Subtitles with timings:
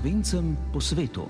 [0.00, 1.28] slovencem po svetu.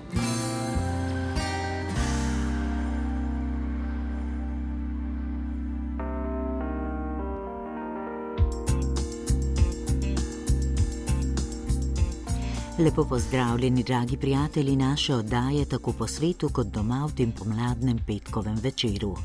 [12.79, 18.55] Lepo pozdravljeni, dragi prijatelji naše oddaje, tako po svetu kot doma v tem pomladnem petkovem
[18.55, 19.15] večeru.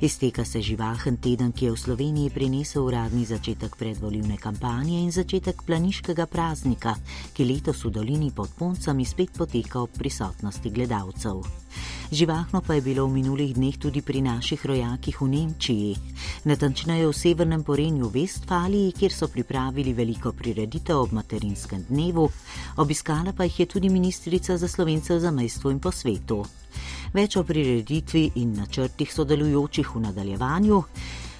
[0.00, 5.62] Izteka se živahen teden, ki je v Sloveniji prinesel uradni začetek predvoljivne kampanje in začetek
[5.66, 6.94] planiškega praznika,
[7.34, 11.42] ki letos v dolini pod Poncami spet poteka ob prisotnosti gledalcev.
[12.12, 15.96] Živahno pa je bilo v minulih dneh tudi pri naših rojakih v Nemčiji,
[16.46, 22.30] natančneje v severnem porenju Vestfaliji, kjer so pripravili veliko prireditev ob materinskem dnevu,
[22.78, 26.46] obiskala pa jih je tudi ministrica za slovence za mestvo in po svetu.
[27.12, 30.82] Več o prireditvi in načrtih sodelujočih v nadaljevanju.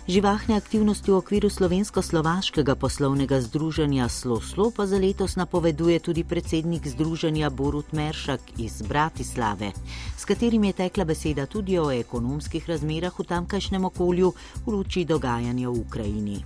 [0.09, 7.51] Živahne aktivnosti v okviru slovensko-slovaškega poslovnega združenja Sloslo pa za letos napoveduje tudi predsednik združenja
[7.53, 9.73] Borut Meršak iz Bratislave,
[10.17, 14.33] s katerim je tekla beseda tudi o ekonomskih razmerah v tamkajšnjem okolju
[14.65, 16.41] v luči dogajanja v Ukrajini.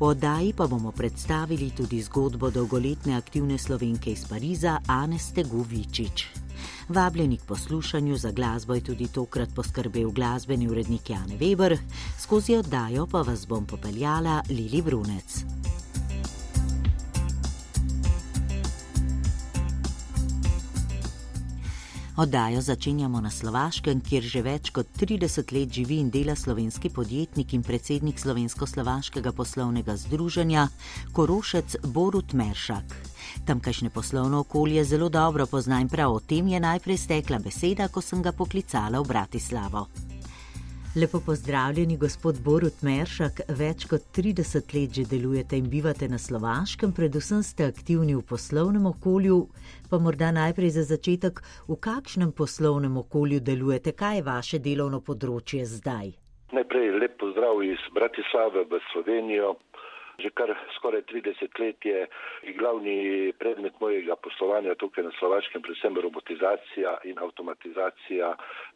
[0.00, 6.47] V oddaji pa bomo predstavili tudi zgodbo dolgoletne aktivne slovenke iz Pariza Ane Stegovičič.
[6.88, 11.76] Vabljeni k poslušanju za glasbo je tudi tokrat poskrbel glasbeni urednik Jan Weber,
[12.18, 15.44] skozi oddajo pa vas bom popeljala Lili Brunec.
[22.16, 27.52] Oddajo začenjamo na Slovaškem, kjer že več kot 30 let živi in dela slovenski podjetnik
[27.52, 30.68] in predsednik Slovensko-slovaškega poslovnega združenja
[31.12, 33.07] Korošec Borut Meršak.
[33.46, 38.00] Tamkajšnje poslovno okolje zelo dobro pozna in prav o tem je najprej stekla beseda, ko
[38.00, 39.86] sem ga poklicala v Bratislavo.
[40.96, 43.40] Lepo pozdravljeni, gospod Borut Meršak.
[43.58, 48.86] Več kot 30 let že delujete in bivate na Slovaškem, predvsem ste aktivni v poslovnem
[48.86, 49.36] okolju.
[49.90, 55.68] Pa morda najprej za začetek, v kakšnem poslovnem okolju delujete, kaj je vaše delovno področje
[55.68, 56.16] zdaj?
[56.56, 59.54] Najprej lep pozdrav iz Bratislave v Slovenijo.
[60.18, 62.06] Že kar skoraj 30 let je
[62.58, 68.32] glavni predmet mojega poslovanja tukaj na Slovaškem, predvsem robotizacija in avtomatizacija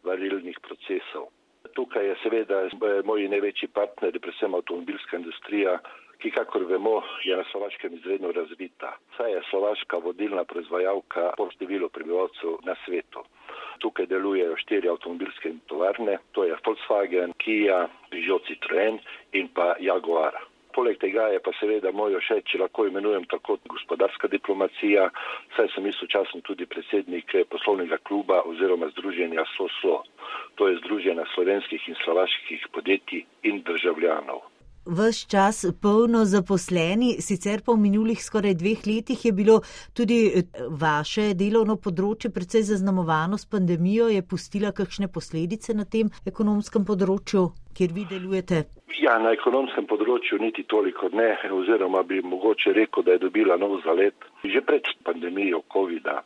[0.06, 1.32] varilnih procesov.
[1.74, 2.60] Tukaj je seveda
[3.04, 5.80] moji največji partner, predvsem avtomobilska industrija,
[6.22, 8.92] ki, kakor vemo, je na Slovaškem izredno razvita.
[9.16, 13.24] Saj je Slovaška vodilna proizvajalka po številu prebivalcev na svetu.
[13.82, 19.02] Tukaj delujejo štiri avtomobilske tovarne, to je Volkswagen, Kia, Peugeot Citroën
[19.34, 20.38] in pa Jaguar.
[20.74, 25.08] Poleg tega je pa seveda moj všeč, če lahko imenujem tako gospodarska diplomacija,
[25.56, 30.02] saj sem istočasno tudi predsednik poslovnega kluba oziroma združenja SOSLO.
[30.56, 34.52] To je združenje slovenskih in slovaških podjetij in državljanov.
[34.84, 39.60] Ves čas polno zaposleni, sicer pa v minulih skoraj dveh letih je bilo
[39.94, 46.10] tudi eh, vaše delovno področje precej zaznamovano s pandemijo, je pustila kakšne posledice na tem
[46.26, 47.44] ekonomskem področju,
[47.76, 48.64] kjer vi delujete?
[49.00, 53.80] Ja, na ekonomskem področju niti toliko ne, oziroma bi mogoče rekel, da je dobila nov
[53.86, 54.28] zalet.
[54.42, 56.16] Že pred pandemijo COVID-a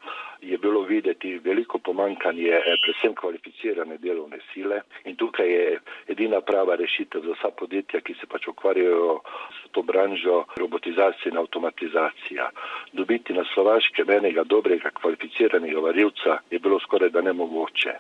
[0.41, 6.77] je bilo videti veliko pomankanje eh, predvsem kvalificirane delovne sile in tukaj je edina prava
[6.77, 9.21] rešitev za vsa podjetja, ki se pač ukvarjajo
[9.59, 12.51] s to branžo robotizacije in avtomatizacija.
[12.93, 17.93] Dobiti na Slovaškem enega dobrega kvalificiranega varilca je bilo skoraj da nemogoče.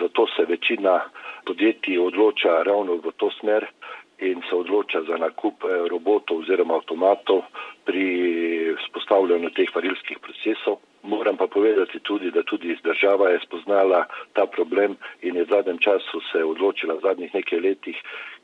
[0.00, 1.00] Zato se večina
[1.46, 3.68] podjetij odloča ravno v to smer,
[4.20, 7.42] in se odloča za nakup eh, robotov oziroma avtomatov
[7.84, 8.06] pri
[8.88, 10.80] spostavljanju teh varilskih procesov.
[11.02, 15.78] Moram pa povedati tudi, da tudi država je spoznala ta problem in je v zadnjem
[15.78, 17.96] času se odločila v zadnjih nekaj letih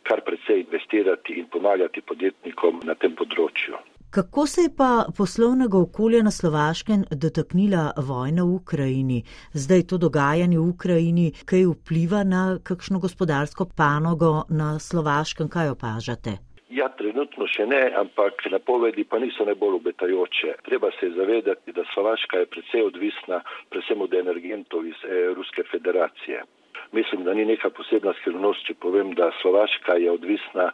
[0.02, 3.76] kar precej investirati in pomagati podjetnikom na tem področju.
[4.10, 9.22] Kako se je pa poslovnega okolja na Slovaškem dotaknila vojna v Ukrajini?
[9.52, 16.38] Zdaj to dogajanje v Ukrajini, kaj vpliva na kakšno gospodarsko panogo na Slovaškem, kaj opažate?
[16.70, 20.54] Ja, trenutno še ne, ampak napovedi pa niso najbolj obetajoče.
[20.68, 26.44] Treba se zavedati, da Slovaška je precej odvisna predvsem od energentov iz eh, Ruske federacije.
[26.92, 30.70] Mislim, da ni neka posebna skrivnost, če povem, da Slovaška je odvisna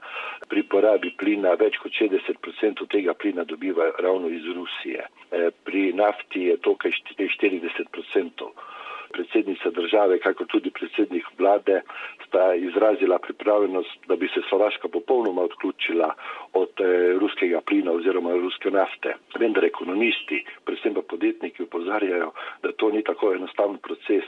[0.49, 5.07] pri porabi plina, več kot 60% tega plina dobiva ravno iz Rusije.
[5.31, 8.53] E, pri nafti je to kaj 40%.
[9.13, 11.83] Predsednica države, kako tudi predsednik vlade,
[12.27, 16.15] sta izrazila pripravljenost, da bi se Slovaška popolnoma odključila
[16.53, 19.17] od e, ruskega plina oziroma ruske nafte.
[19.39, 22.33] Vendar ekonomisti, predvsem pa podjetniki, upozarjajo,
[22.63, 24.25] da to ni tako enostaven proces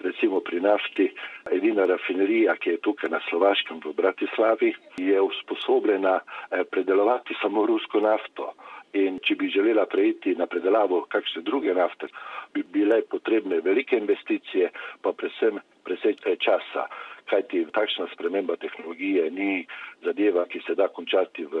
[0.00, 1.08] recimo pri nafti,
[1.52, 8.00] edina rafinerija, ki je tukaj na Slovaškem v Bratislavi, je usposobljena eh, predelovati samo rusko
[8.00, 8.52] nafto.
[8.96, 12.08] In če bi želela prejiti na predelavo kakšne druge nafte,
[12.56, 14.70] bi bile potrebne velike investicije,
[15.02, 16.88] pa predvsem presej časa
[17.30, 19.66] kajti takšna sprememba tehnologije ni
[20.04, 21.56] zadeva, ki se da končati v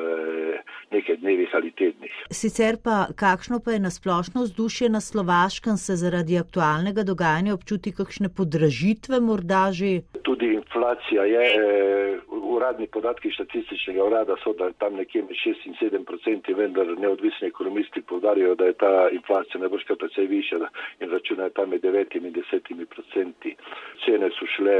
[0.94, 2.14] nekaj dnevih ali tednih.
[2.30, 8.30] Sicer pa, kakšno pa je nasplošno vzdušje na Slovaškem, se zaradi aktualnega dogajanja občuti kakšne
[8.36, 10.00] podražitve morda že?
[10.22, 12.18] Tudi inflacija je, eh,
[12.56, 16.86] uradni podatki statističnega urada so, da je tam nekje med 6 in 7 procenti, vendar
[16.98, 20.56] neodvisni ekonomisti povdarjajo, da je ta inflacija najboljška precej više
[21.00, 23.56] in računajo tam med 9 in 10 procenti.
[24.04, 24.76] Cene so šle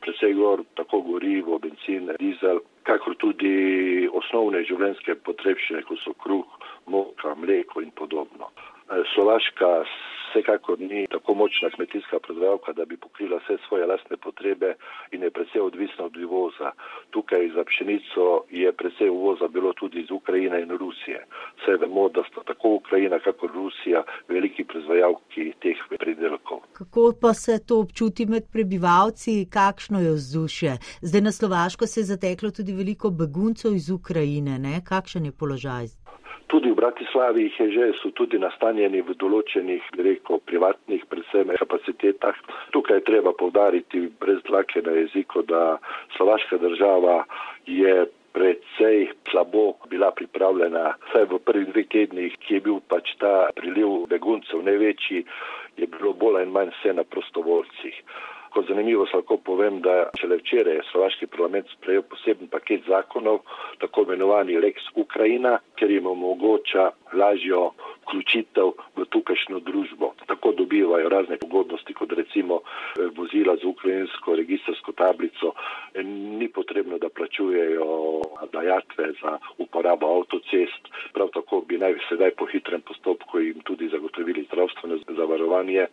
[0.00, 7.34] precej gor, tako gorivo, benzin, dizel, kakor tudi osnovne življenjske potrebščine, kot so kruh, moka,
[7.34, 8.52] mleko in podobno.
[9.14, 9.84] Slovaška
[10.30, 14.74] vsekakor ni tako močna kmetijska proizvajalka, da bi pokrila vse svoje lastne potrebe
[15.12, 16.70] in je predvsej odvisna od uvoza.
[17.10, 21.26] Tukaj za pšenico je predvsej uvoza bilo tudi iz Ukrajine in Rusije.
[21.58, 26.58] Vse vemo, da sta tako Ukrajina kakor Rusija veliki proizvajalki teh pridelkov.
[26.72, 30.72] Kako pa se to občuti med prebivalci, kakšno je vzdušje?
[31.00, 34.80] Zdaj na Slovaško se je zateklo tudi veliko beguncev iz Ukrajine, ne?
[34.88, 35.86] kakšen je položaj?
[36.48, 42.36] Tudi v Bratislavi jih je že, so tudi nastanjeni v določenih, reko, privatnih, predvsem kapacitetah.
[42.72, 45.76] Tukaj je treba povdariti brez dlake na jeziku, da
[46.16, 47.24] slovaška država
[47.66, 50.94] je predvsej slabo bila pripravljena.
[51.10, 55.24] Vsaj v prvih dveh tednih, ki je bil pač ta priliv beguncev največji,
[55.76, 57.96] je bilo bolj in manj vse na prostovoljcih.
[58.52, 63.42] Kot zanimivo se lahko povem, da šele včeraj je slovaški parlament sprejel poseben paket zakonov,
[63.82, 67.72] tako imenovani Lex Ukrajina, ker jim omogoča lažjo
[68.06, 70.12] vključitev v tukajšnjo družbo.
[70.26, 75.54] Tako dobivajo razne pogodnosti, kot recimo eh, vozila z ukrajinsko registrsko tablico.
[76.38, 78.22] Ni potrebno, da plačujejo
[78.52, 80.88] dajatve za uporabo avtocest.
[81.12, 85.86] Prav tako bi naj sedaj po hitrem postopku jim tudi zagotovili zdravstveno zavarovanje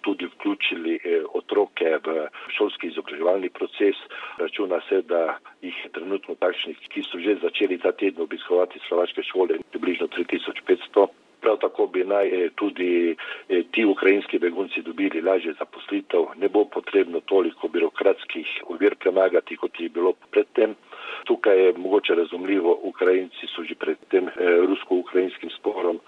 [0.00, 3.96] tudi vključili eh, otroke v šolski izobraževalni proces.
[4.38, 9.22] Računa se, da jih je trenutno takšnih, ki so že začeli ta teden obiskovati slovaške
[9.22, 10.06] šole, približno
[10.52, 11.06] 3500.
[11.40, 13.16] Prav tako bi naj eh, tudi
[13.48, 19.80] eh, ti ukrajinski begunci dobili lažje zaposlitev, ne bo potrebno toliko birokratskih ovir premagati, kot
[19.80, 20.74] je bilo predtem.
[21.24, 24.28] Tukaj je mogoče razumljivo, Ukrajinci so že pred tem
[24.68, 25.98] rusko-ukrajinskim sporom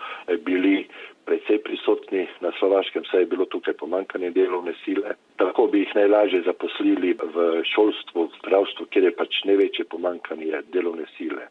[0.45, 0.87] bili
[1.25, 5.15] precej prisotni na Slovaškem, saj je bilo tukaj pomankanje delovne sile.
[5.37, 11.07] Tako bi jih najlažje zaposlili v šolstvu, v zdravstvu, kjer je pač največje pomankanje delovne
[11.17, 11.49] sile.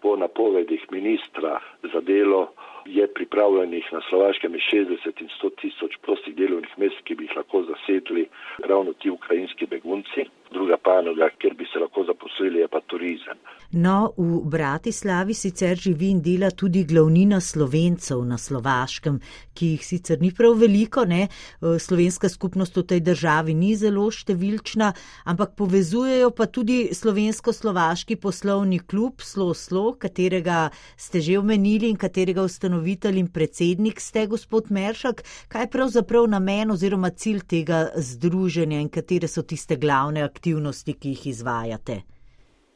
[0.00, 1.60] Po napovedih ministra
[1.92, 2.52] za delo
[2.86, 7.62] je pripravljenih na Slovaškem 60 in 100 tisoč prostih delovnih mest, ki bi jih lahko
[7.70, 8.28] zasedli
[8.68, 10.24] ravno ti ukrajinski begunci.
[10.50, 13.38] Druga panoga, kjer bi se lahko zaposlili, je pa turizem.
[13.72, 19.20] No, v Bratislavi sicer živi in dela tudi glavnina slovencev na Slovaškem,
[19.54, 21.28] ki jih sicer ni prav veliko, ne?
[21.78, 24.90] slovenska skupnost v tej državi ni zelo številčna,
[25.30, 32.42] ampak povezujejo pa tudi slovensko-slovaški poslovni klub Slo Slo, katerega ste že omenili in katerega
[32.70, 35.22] ustanovitelj in predsednik ste, gospod Meršak.
[35.48, 41.08] Kaj je pravzaprav namen oziroma cilj tega združenja in katere so tiste glavne aktivnosti, ki
[41.08, 42.02] jih izvajate?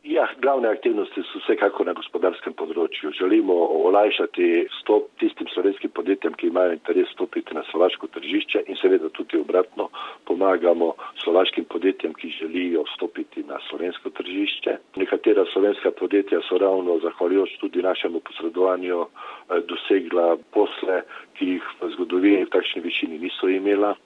[0.05, 3.09] Ja, glavne aktivnosti so vsekako na gospodarskem področju.
[3.17, 3.55] Želimo
[3.89, 9.41] olajšati stop tistim slovenskim podjetjem, ki imajo interes stopiti na slovaško tržišče in seveda tudi
[9.41, 9.89] obratno
[10.29, 10.91] pomagamo
[11.25, 14.77] slovaškim podjetjem, ki želijo stopiti na slovensko tržišče.
[15.01, 21.01] Nekatera slovenska podjetja so ravno zahvaljujoč tudi našemu posredovanju eh, dosegla posle,
[21.39, 23.97] ki jih v zgodovini v takšni višini niso imela.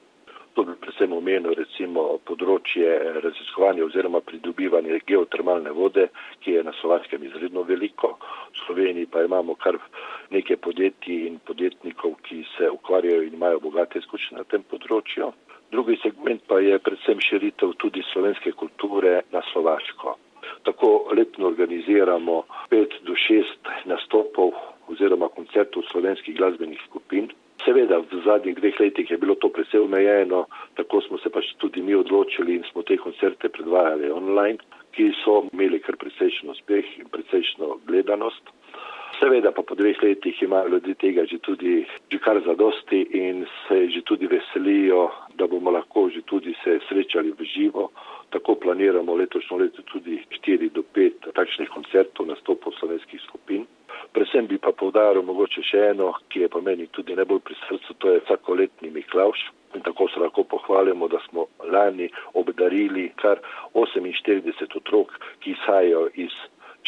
[0.59, 2.87] To bi predvsem omenil recimo področje
[3.23, 6.09] raziskovanja oziroma pridobivanja geotermalne vode,
[6.43, 8.11] ki je na Slovaškem izredno veliko.
[8.51, 9.79] V Sloveniji pa imamo kar
[10.35, 15.31] nekaj podjetij in podjetnikov, ki se ukvarjajo in imajo bogate izkušnje na tem področju.
[15.71, 20.19] Drugi segment pa je predvsem širitev tudi slovenske kulture na Slovaško.
[20.67, 22.43] Tako letno organiziramo
[22.75, 24.59] pet do šest nastopov
[24.91, 27.31] oziroma koncertov slovenskih glasbenih skupin.
[27.65, 30.47] Seveda, v zadnjih dveh letih je bilo to precej omejeno,
[30.79, 34.63] tako smo se pač tudi mi odločili in smo te koncerte predvajali online,
[34.95, 38.55] ki so imeli kar precejšen uspeh in precejšno gledanost.
[39.19, 43.89] Seveda pa po dveh letih imajo ljudi tega že tudi že kar zadosti in se
[43.91, 47.91] že tudi veselijo, da bomo lahko že tudi se srečali v živo.
[48.31, 53.65] Tako planiramo letošnjo leto tudi 4 do 5 takšnih koncertov nastopov slovenskih skupin.
[54.13, 57.97] Predvsem bi pa povdaril mogoče še eno, ki je pa meni tudi najbolj pri srcu,
[57.99, 59.49] to je vsakoletni Miklauš.
[59.77, 63.41] In tako se lahko pohvalimo, da smo lani obdarili kar
[63.75, 66.37] 48 otrok, ki izhajajo iz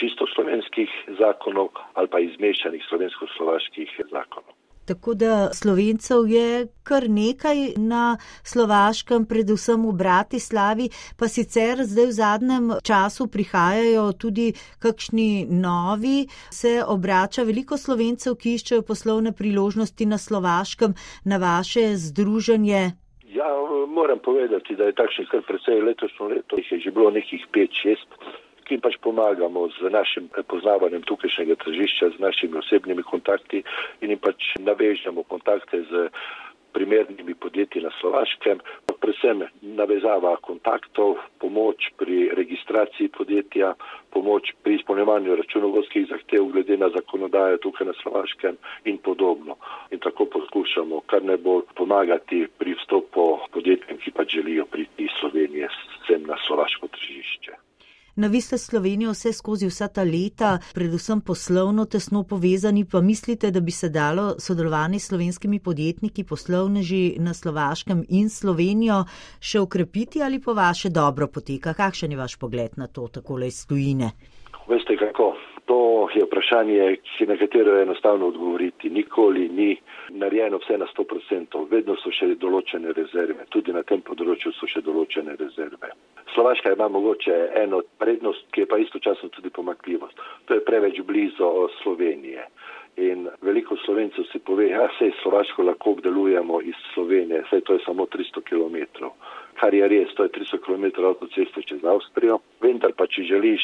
[0.00, 4.60] čisto slovenskih zakonov ali pa izmešanih slovensko-slovaških zakonov.
[4.87, 12.16] Tako da slovencev je kar nekaj na slovaškem, predvsem v Bratislavi, pa sicer zdaj v
[12.16, 20.18] zadnjem času prihajajo tudi kakšni novi, se obrača veliko slovencev, ki iščejo poslovne priložnosti na
[20.18, 20.94] slovaškem,
[21.25, 22.82] na vaše združenje.
[23.30, 23.50] Ja,
[23.88, 28.50] moram povedati, da je takšnih kar precej letošnjo leto, jih je že bilo nekih 5-6
[28.70, 33.64] ki pač pomagamo z našim poznavanjem tukajšnjega tržišča, z našimi osebnimi kontakti
[33.98, 36.06] in jim pač navežemo kontakte z
[36.70, 38.60] primernimi podjetji na Slovaškem,
[39.00, 43.72] predvsem navezava kontaktov, pomoč pri registraciji podjetja,
[44.14, 49.56] pomoč pri izpolnjevanju računovodskih zahtev glede na zakonodajo tukaj na Slovaškem in podobno.
[49.90, 55.68] In tako poskušamo kar najbolj pomagati pri vstopu podjetjem, ki pa želijo priti iz Slovenije
[56.06, 57.69] sem na slovaško tržišče.
[58.20, 63.50] Na vi ste Slovenijo vse skozi vsa ta leta, predvsem poslovno tesno povezani, pa mislite,
[63.50, 68.98] da bi se dalo sodelovanje s slovenskimi podjetniki, poslovneži na Slovaškem in Slovenijo
[69.40, 71.72] še ukrepiti ali po vaše dobro poteka?
[71.72, 74.12] Kakšen je vaš pogled na to, takole iz tujine?
[74.68, 75.32] Veste kako,
[75.64, 75.80] to
[76.14, 76.96] je vprašanje,
[77.32, 78.90] na katero je enostavno odgovoriti.
[78.90, 79.70] Nikoli ni
[80.10, 84.84] narejeno vse na 100%, vedno so še določene rezerve, tudi na tem področju so še
[84.84, 85.96] določene rezerve.
[86.34, 90.20] Slovaška ima mogoče eno prednost, ki je pa istočasno tudi pomakljivost.
[90.44, 92.46] To je preveč blizu Slovenije.
[92.96, 97.72] In veliko slovencev si pove, da ja, se Slovaško lahko obdelujemo iz Slovenije, saj to
[97.72, 99.06] je samo 300 km.
[99.60, 102.38] Kar je res, to je 300 km avtoceste čez Avstrijo.
[102.60, 103.62] Vendar pa, če želiš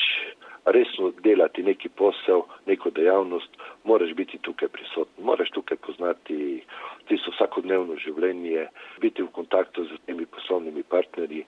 [0.66, 3.50] resno delati neki posel, neko dejavnost,
[3.85, 6.62] moraš biti tukaj prisoten, moraš tukaj poznati
[7.08, 8.66] tisto vsakodnevno življenje,
[9.00, 11.44] biti v kontaktu z temi poslovnimi partnerji,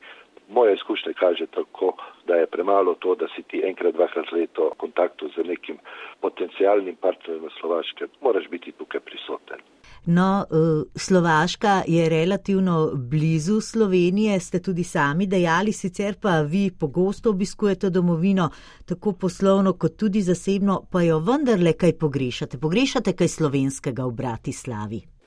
[0.48, 1.92] Moje izkušnje kaže tako,
[2.26, 5.76] da je premalo to, da si ti enkrat, dvakrat leto v kontaktu z nekim
[6.20, 8.08] potencijalnim partnerjem na Slovaškem.
[8.20, 9.58] Moraš biti tukaj prisoten.
[10.06, 17.30] No, eh, Slovaška je relativno blizu Slovenije, ste tudi sami dejali, sicer pa vi pogosto
[17.30, 18.50] obiskujete domovino,
[18.86, 22.58] tako poslovno kot tudi zasebno, pa jo vendarle kaj pogrešate.
[22.58, 25.17] Pogrešate kaj slovenskega v Bratislavi?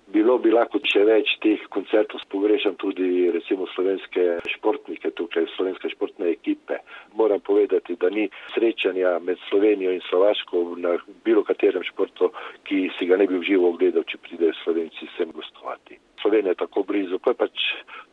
[0.42, 6.80] Bi lahko še več teh koncertov, pogrešam tudi recimo slovenske športnike tukaj, slovenske športne ekipe.
[7.20, 10.96] Moram povedati, da ni srečanja med Slovenijo in Slovaško na
[11.26, 12.32] bilo katerem športu,
[12.66, 16.02] ki si ga ne bi uživo ogledal, če pridejo Slovenci sem gostovati.
[16.22, 17.66] Slovenija je tako blizu, ko je pač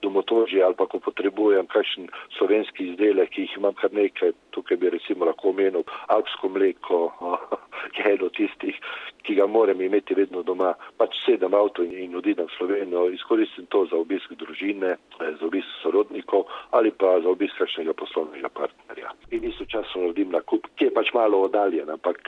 [0.03, 4.91] domotožje ali pa ko potrebujem kakšen slovenski izdelek, ki jih imam kar nekaj, tukaj bi
[4.91, 5.85] recimo lahko omenil
[6.15, 7.01] alpsko mleko,
[7.97, 8.79] je eno tistih,
[9.23, 10.75] ki ga moram imeti vedno doma.
[10.99, 15.69] Pač sedem avto in, in odidem v Slovenijo, izkoristim to za obisk družine, za obisk
[15.83, 19.13] sorodnikov ali pa za obisk kakšnega poslovnega partnerja.
[19.31, 22.23] In istočasno naredim nakup, ki je pač malo oddaljen, ampak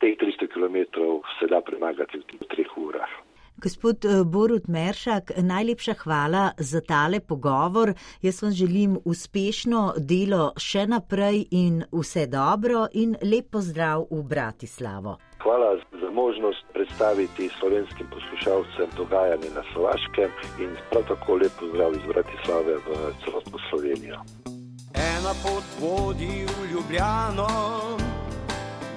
[0.00, 0.78] teh 300 km
[1.38, 3.23] se da premagati v treh urah.
[3.56, 7.92] Gospod eh, Borut Meršak, najlepša hvala za tale pogovor.
[8.22, 15.18] Jaz vam želim uspešno delo še naprej in vse dobro in lep pozdrav v Bratislavo.
[15.42, 22.04] Hvala za možnost predstaviti slovenskim poslušalcem dogajanje na Slovaškem in prav tako lep pozdrav iz
[22.08, 24.18] Bratislave v celotno Slovenijo.
[24.94, 27.48] Ena pot vodi v Ljubljano,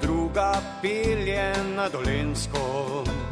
[0.02, 3.27] druga pelje na Dolensko.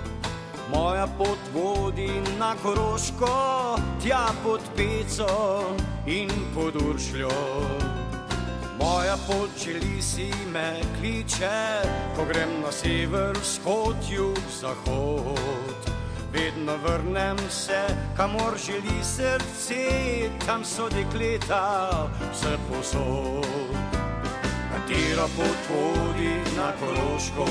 [0.76, 5.72] Moja pot vodi na Koroško, tja pod Peco
[6.06, 7.30] in pod Uršljo.
[8.80, 11.80] Moja pot želi si me kliče,
[12.16, 15.80] ko grem na sever, vzhod, jug, zahod.
[16.34, 17.82] Vedno vrnem se,
[18.18, 19.88] kamor želi srce,
[20.46, 21.90] tam so dekleta,
[22.34, 23.76] vse posod.
[24.72, 27.48] Katera pot vodi na Koroško,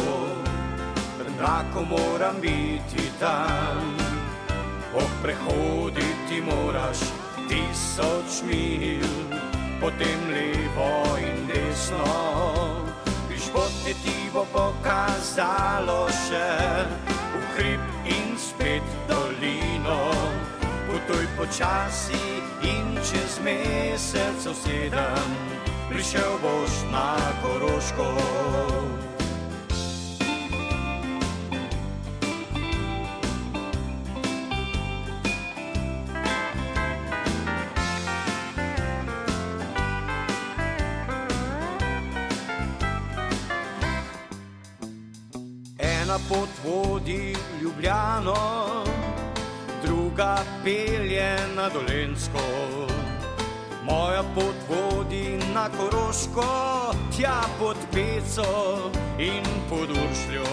[1.38, 3.96] enako moram biti tam.
[4.96, 6.98] Oh, prehoditi moraš
[7.48, 9.40] tisoč mil
[9.80, 12.04] potem levo in desno.
[13.28, 16.50] Pišpote ti bo pokazalo še
[17.34, 20.14] v hrib in spet dolino.
[20.88, 22.24] Potuj počasi
[22.62, 25.30] in čez mesec sedem,
[25.90, 29.03] prišel boš na Koroško.
[46.14, 48.84] Ena pot vodi v Ljubljano,
[49.82, 52.44] druga pelje na Dolensko.
[53.82, 60.46] Moja pot vodi na Koroško, tja pod peco in poduršljo.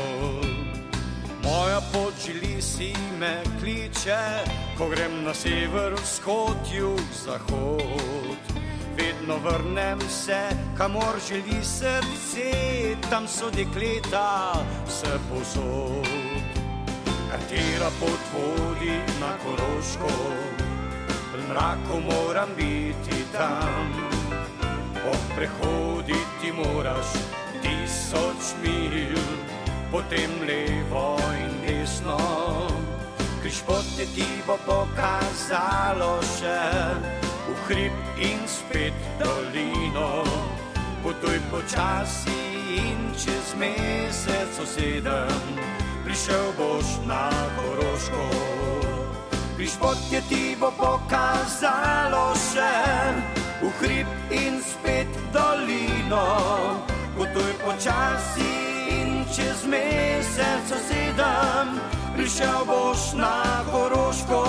[1.43, 4.17] Moja pot želi si me kliče,
[4.77, 8.60] ko grem na sever, vzhod, jug, zahod.
[8.97, 10.39] Vedno vrnem se,
[10.77, 12.51] kamor želi srce,
[13.09, 14.53] tam so dekleta,
[14.87, 16.07] vse posod.
[17.31, 20.11] Katera pot vodi na koroško,
[21.33, 24.11] v mraku moram biti tam.
[25.07, 27.15] Oh, prehoditi moraš
[27.61, 29.17] tisoč mil,
[29.91, 32.17] potem levo in desno.
[33.41, 37.30] Križ pote ti bo pokazalo še
[37.67, 40.23] hrib in spet dolino.
[41.03, 42.41] Potuj počasi
[42.77, 45.43] in čez mesec sedem,
[46.05, 48.25] prišel boš na Koroško.
[49.57, 52.73] Križ pote ti bo pokazalo še
[53.61, 56.25] v hrib in spet dolino.
[57.17, 58.53] Potuj počasi
[58.89, 61.77] in čez mesec sedem,
[62.17, 64.41] prišel boš na Koroško,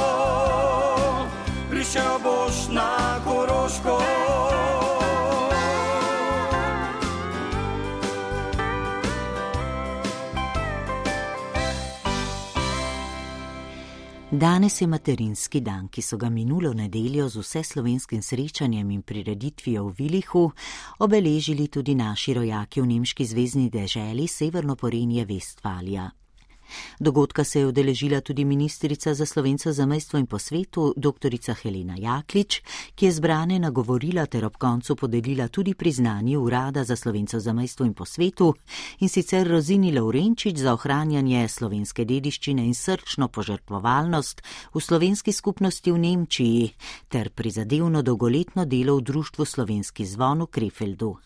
[1.93, 3.99] prišel boš na Koroško.
[14.31, 19.95] Danes je materinski dan, ki so ga minulo nedeljo z vseslovenskim srečanjem in prireditvijo v
[19.99, 20.51] Vilihu
[20.99, 26.11] obeležili tudi naši rojaki v nemški zvezdni deželi Severno Porenje Vestfalija.
[27.01, 31.31] Dogodka se je udeležila tudi ministrica za slovence za mestvo in po svetu, dr.
[31.63, 32.63] Helena Jaklič,
[32.95, 37.87] ki je zbrane nagovorila ter ob koncu podelila tudi priznanje Urada za slovence za mestvo
[37.87, 38.55] in po svetu
[39.01, 44.43] in sicer Rozini Laurenčič za ohranjanje slovenske dediščine in srčno požrtvovalnost
[44.75, 46.71] v slovenski skupnosti v Nemčiji
[47.09, 51.17] ter prizadevno dolgoletno delo v Društvu slovenski zvon v Krefeldu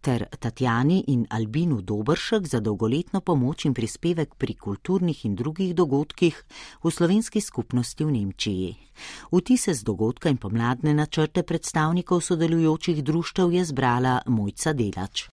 [0.00, 5.74] ter Tatjani in Albinu Dobršek za dolgoletno pomoč in prispevek pri kulturi kulturnih in drugih
[5.74, 6.34] dogodkih
[6.82, 8.74] v slovenski skupnosti v Nemčiji.
[9.30, 15.30] Vtise z dogodka in pomladne načrte predstavnikov sodelujočih društev je zbrala Mojca Delač.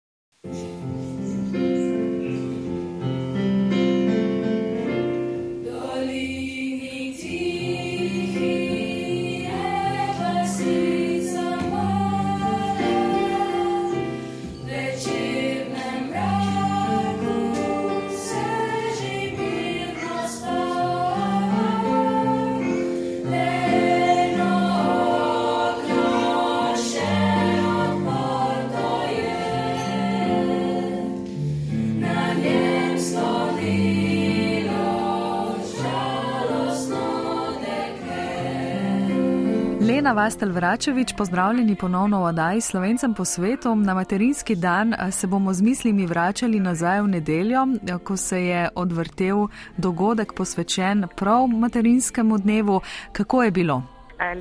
[40.05, 43.75] Lena Vastel Vračevič, pozdravljeni ponovno v oddaji Slovencem po svetu.
[43.75, 47.63] Na materinski dan se bomo z mislimi vračali nazaj v nedeljo,
[48.05, 52.81] ko se je odvrtel dogodek posvečen prav materinskemu dnevu.
[53.13, 53.83] Kako je bilo?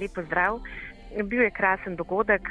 [0.01, 0.59] Lepo zdrav.
[1.23, 2.41] Bil je krasen dogodek.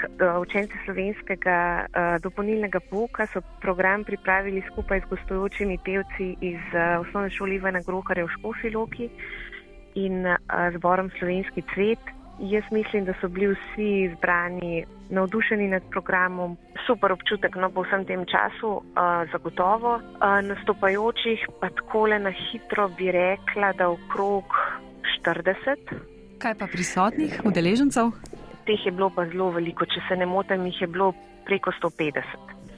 [0.40, 1.86] Učenci slovenskega
[2.22, 6.64] dopolnilnega pouka so program pripravili skupaj z gostujočimi pevci iz
[7.00, 9.10] osnovne šole Ivana Groharja v Škofiloki
[9.94, 10.24] in
[10.74, 12.21] zborom Slovenski cvet.
[12.40, 18.04] Jaz mislim, da so bili vsi izbrani navdušeni nad programom, super občutek no, po vsem
[18.04, 18.82] tem času, uh,
[19.32, 19.94] zagotovo.
[19.94, 20.02] Uh,
[20.48, 24.44] nastopajočih pa takole na hitro bi rekla, da okrog
[25.26, 25.76] 40.
[26.38, 28.10] Kaj pa prisotnih udeležencev?
[28.66, 31.12] Teh je bilo pa zelo veliko, če se ne motim, jih je bilo
[31.44, 32.22] preko 150.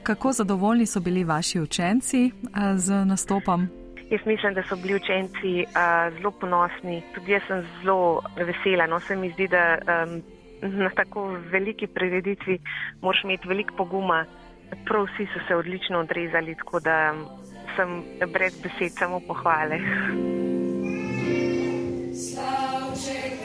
[0.03, 2.31] Kako zadovoljni so bili vaši učenci
[2.75, 3.84] z nastopom?
[4.09, 8.87] Jaz mislim, da so bili učenci uh, zelo ponosni, tudi jaz sem zelo vesela.
[8.87, 10.21] No, se mi zdi, da um,
[10.61, 12.59] na tako veliki prireditvi
[13.01, 14.25] moraš imeti veliko poguma.
[14.85, 17.13] Prav vsi so se odlično odrezali, tako da
[17.75, 19.79] sem brez besed samo pohvale.
[22.13, 23.44] Slavček.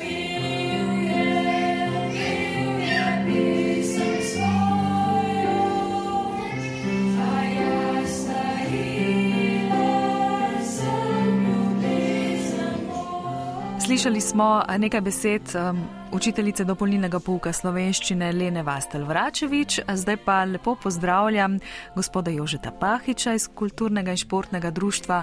[13.90, 15.78] Slišali smo nekaj besed um,
[16.12, 21.56] učiteljice dopolnilnega pouka slovenščine Lene Vastel Vračevič, zdaj pa lepo pozdravljam
[21.96, 25.22] gospoda Jožeta Pahiča iz kulturnega in športnega društva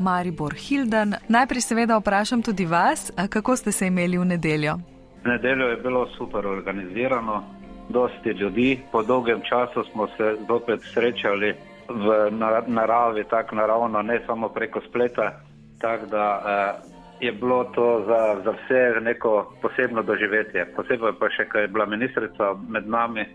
[0.00, 1.14] Maribor Hilden.
[1.28, 4.74] Najprej seveda vprašam tudi vas, kako ste se imeli v nedeljo?
[5.24, 7.44] Nedeljo je bilo super organizirano,
[7.88, 11.54] dosti ljudi, po dolgem času smo se zopet srečali
[11.88, 12.30] v
[12.66, 15.32] naravi, tako naravno, ne samo preko spleta.
[15.80, 20.66] Tak da, eh, je bilo to za, za vse neko posebno doživetje.
[20.76, 23.26] Posebej pa še, ker je bila ministrica med nami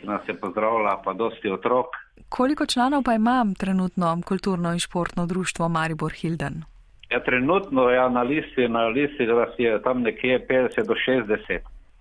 [0.00, 1.86] ki nas je pozdravila, pa dosti otrok.
[2.28, 6.62] Koliko članov pa ima trenutno kulturno in športno društvo Maribor Hilden?
[7.10, 11.58] Ja, trenutno je na listi, na listi, da je tam nekje 50 do 60.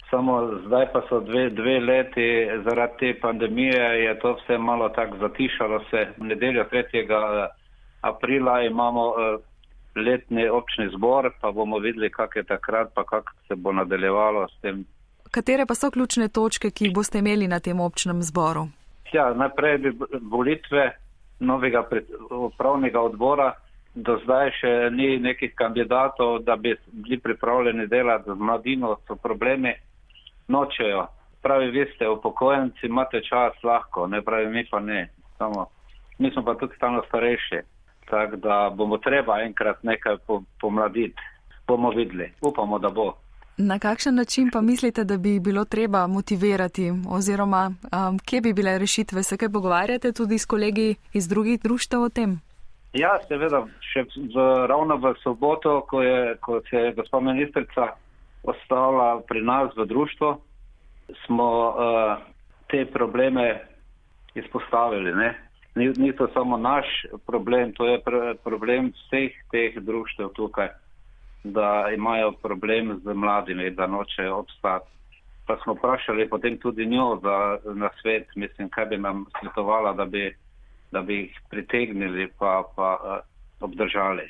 [0.09, 0.33] Samo
[0.65, 5.79] zdaj pa so dve, dve leti zaradi te pandemije, je to vse malo tako zatišalo
[5.89, 6.07] se.
[6.17, 7.47] V nedeljo 3.
[8.01, 9.13] aprila imamo
[9.95, 14.61] letni občni zbor, pa bomo videli, kak je takrat, pa kak se bo nadaljevalo s
[14.61, 14.85] tem.
[15.31, 18.67] Katere pa so ključne točke, ki jih boste imeli na tem občnem zboru?
[19.13, 20.91] Ja, najprej bi volitve
[21.39, 21.83] novega
[22.29, 23.53] upravnega odbora.
[23.95, 29.73] Do zdaj še ni nekih kandidatov, da bi bili pripravljeni delati z mladino, so problemi,
[30.47, 31.07] nočejo.
[31.41, 35.09] Pravi, vi ste upokojenci, imate čas lahko, ne pravi, mi pa ne.
[35.37, 35.65] Samo,
[36.19, 37.61] mi smo pa tudi stalno starejši
[38.09, 40.17] tako da bomo treba enkrat nekaj
[40.61, 41.21] pomladiti.
[41.67, 43.13] Bomo videli, upamo, da bo.
[43.57, 48.77] Na kakšen način pa mislite, da bi bilo treba motivirati oziroma um, kje bi bile
[48.79, 49.23] rešitve?
[49.23, 52.39] Se kaj pogovarjate tudi s kolegi iz drugih društev o tem?
[52.93, 57.91] Ja, seveda, še v, ravno v soboto, ko, je, ko se je gospa ministrica
[58.43, 60.31] ostala pri nas v društvu,
[61.25, 62.23] smo uh,
[62.71, 63.59] te probleme
[64.35, 65.13] izpostavili.
[65.13, 65.35] Ne?
[65.79, 66.85] Ni, ni to samo naš
[67.27, 70.69] problem, to je pr problem vseh teh društev tukaj,
[71.43, 74.89] da imajo problem z mladimi, da nočejo obstati.
[75.47, 80.05] Pa smo vprašali potem tudi njo za, na svet, mislim, kaj bi nam svetovala, da
[80.05, 80.35] bi,
[80.91, 83.17] da bi jih pritegnili pa, pa uh,
[83.59, 84.27] obdržali.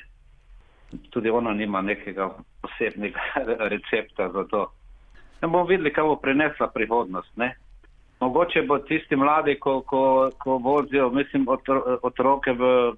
[1.10, 2.30] Tudi ona nima nekega
[2.62, 3.20] posebnega
[3.74, 4.70] recepta za to.
[5.42, 7.36] Ne bomo videli, kaj bo prinesla prihodnost.
[7.36, 7.54] Ne?
[8.20, 12.92] Mogoče bo tisti mladi, ko, ko, ko vozijo, mislim, otro, otroke v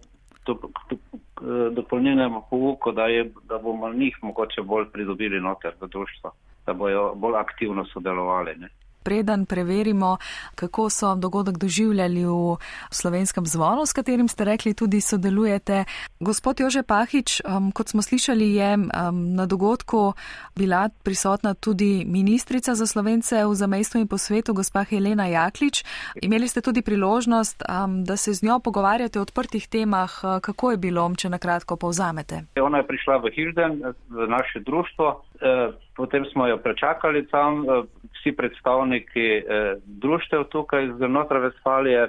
[1.70, 3.06] dopolnjenem pouku, da,
[3.48, 6.32] da bomo njih mogoče bolj pridobili noter v društvo,
[6.66, 8.56] da bojo bolj aktivno sodelovali.
[8.58, 8.68] Ne
[9.04, 10.16] preden preverimo,
[10.54, 12.56] kako so dogodek doživljali v
[12.90, 15.84] slovenskem zvonu, s katerim ste rekli tudi sodelujete.
[16.20, 18.88] Gospod Jože Pahič, um, kot smo slišali, je um,
[19.34, 20.12] na dogodku
[20.56, 25.84] bila prisotna tudi ministrica za slovence v zamestvu in po svetu, gospa Helena Jaklič.
[26.22, 30.10] Imeli ste tudi priložnost, um, da se z njo pogovarjate o odprtih temah.
[30.22, 32.44] Uh, kako je bilo, če na kratko povzamete?
[32.60, 35.22] Ona je prišla v Hilden, v naše društvo.
[35.42, 37.82] Eh, potem smo jo prečakali tam, eh,
[38.22, 42.08] vsi predstavniki eh, društev tukaj iz Notra Vestfalije,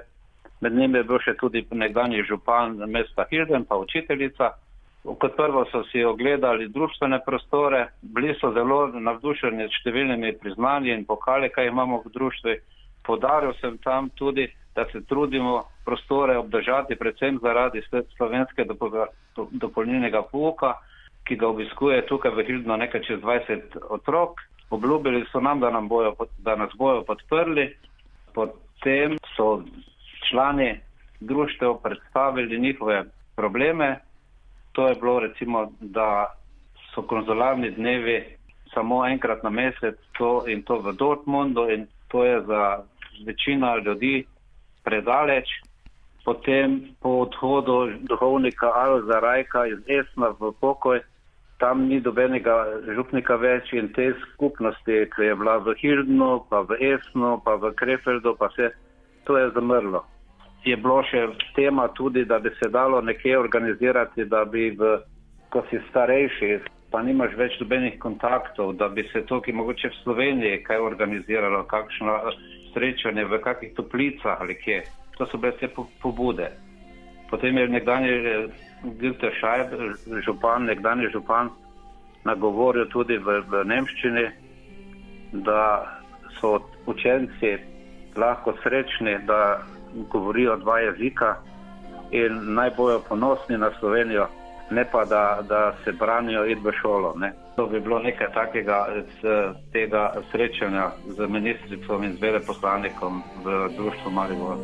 [0.61, 4.53] med njimi je bil še tudi nekdanji župan mesta Hilden, pa učiteljica.
[5.03, 11.03] Kot prvo so si ogledali društvene prostore, bili so zelo navdušeni s številnimi priznanji in
[11.05, 12.55] pokali, kaj imamo v društvi.
[13.03, 17.83] Podaril sem tam tudi, da se trudimo prostore obdržati, predvsem zaradi
[18.15, 18.73] slovenskega
[19.35, 20.77] dopolnilnega pouka
[21.27, 24.43] ki ga obiskuje tukaj v Hildno nekaj čez 20 otrok.
[24.73, 27.75] Obljubili so nam, da, nam bojo, da nas bojo podprli.
[28.33, 29.63] Potem so
[30.29, 30.79] člani
[31.19, 33.03] društev predstavili njihove
[33.35, 33.99] probleme.
[34.71, 36.25] To je bilo recimo, da
[36.95, 38.25] so konzularni dnevi
[38.73, 42.79] samo enkrat na mesec to in to v Dortmundu in to je za
[43.25, 44.25] večino ljudi
[44.83, 45.47] predaleč.
[46.25, 50.99] Potem po odhodu duhovnika Alza Rajka iz Esna v pokoj
[51.63, 52.53] tam ni dobenega
[52.95, 57.71] župnika več in te skupnosti, ki je bila v Hildnu, pa v Esnu, pa v
[57.79, 58.73] Krefeldu, pa vse
[59.23, 60.01] to je zamrlo.
[60.67, 61.21] Je bilo še
[61.55, 64.97] tema tudi, da bi se dalo nekje organizirati, da bi, v,
[65.55, 66.51] ko si starejši,
[66.91, 71.63] pa nimaš več dobenih kontaktov, da bi se to, ki mogoče v Sloveniji, kaj organiziralo,
[71.71, 72.19] kakšno
[72.75, 74.83] srečanje v kakih toplicah ali kje.
[75.15, 75.71] To so bile vse
[76.03, 76.51] pobude.
[77.33, 78.11] Potem je nekdanji
[79.01, 79.71] Gülte Šajb,
[80.21, 81.49] župan, nekdani župan,
[82.29, 84.25] nagovoril tudi v, v Nemščini,
[85.41, 85.61] da
[86.37, 87.55] so učenci
[88.13, 89.63] lahko srečni, da
[90.13, 91.31] govorijo dva jezika
[92.11, 94.27] in naj bojo ponosni na Slovenijo,
[94.69, 97.15] ne pa da, da se branijo in v šolo.
[97.17, 97.33] Ne.
[97.55, 98.85] To bi bilo nekaj takega
[99.21, 99.33] z
[99.73, 104.57] tega srečanja z ministricom in z veleposlanikom v društvu Maribor.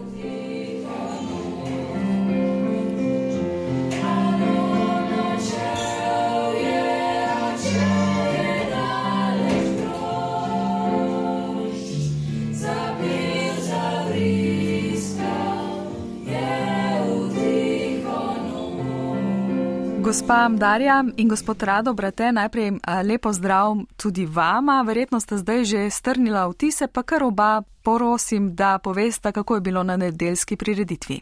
[20.19, 22.69] Gospa Darja in gospod Rado, brate, najprej
[23.09, 23.67] lepo zdrav
[24.01, 24.83] tudi vama.
[24.89, 29.81] Verjetno ste zdaj že strnila vtise, pa kar oba prosim, da poveste, kako je bilo
[29.89, 31.17] na nedeljski prireditvi.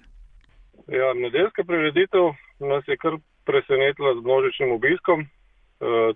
[1.00, 2.26] Ja, nedeljska prireditev
[2.72, 3.14] nas je kar
[3.46, 5.20] presenetila z množičnim obiskom.
[5.22, 5.28] E,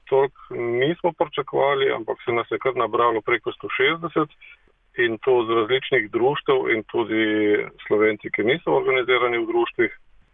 [0.10, 0.34] Tolk
[0.82, 4.26] nismo pričakovali, ampak se nas je kar nabralo preko 160.
[5.06, 7.24] in to z različnih društev in tudi
[7.88, 9.92] slovenci, ki niso organizirani v društvih.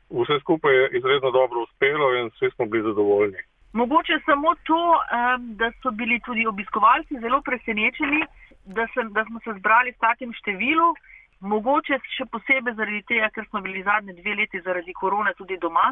[0.09, 3.41] Vse skupaj je izredno dobro uspelo in vsi smo bili zadovoljni.
[3.73, 4.99] Mogoče samo to,
[5.39, 8.21] da so bili tudi obiskovalci zelo presenečeni,
[8.65, 10.93] da, sem, da smo se zbrali v takem številu.
[11.41, 15.91] Mogoče še posebej zaradi tega, ker smo bili zadnje dve leti zaradi korone tudi doma.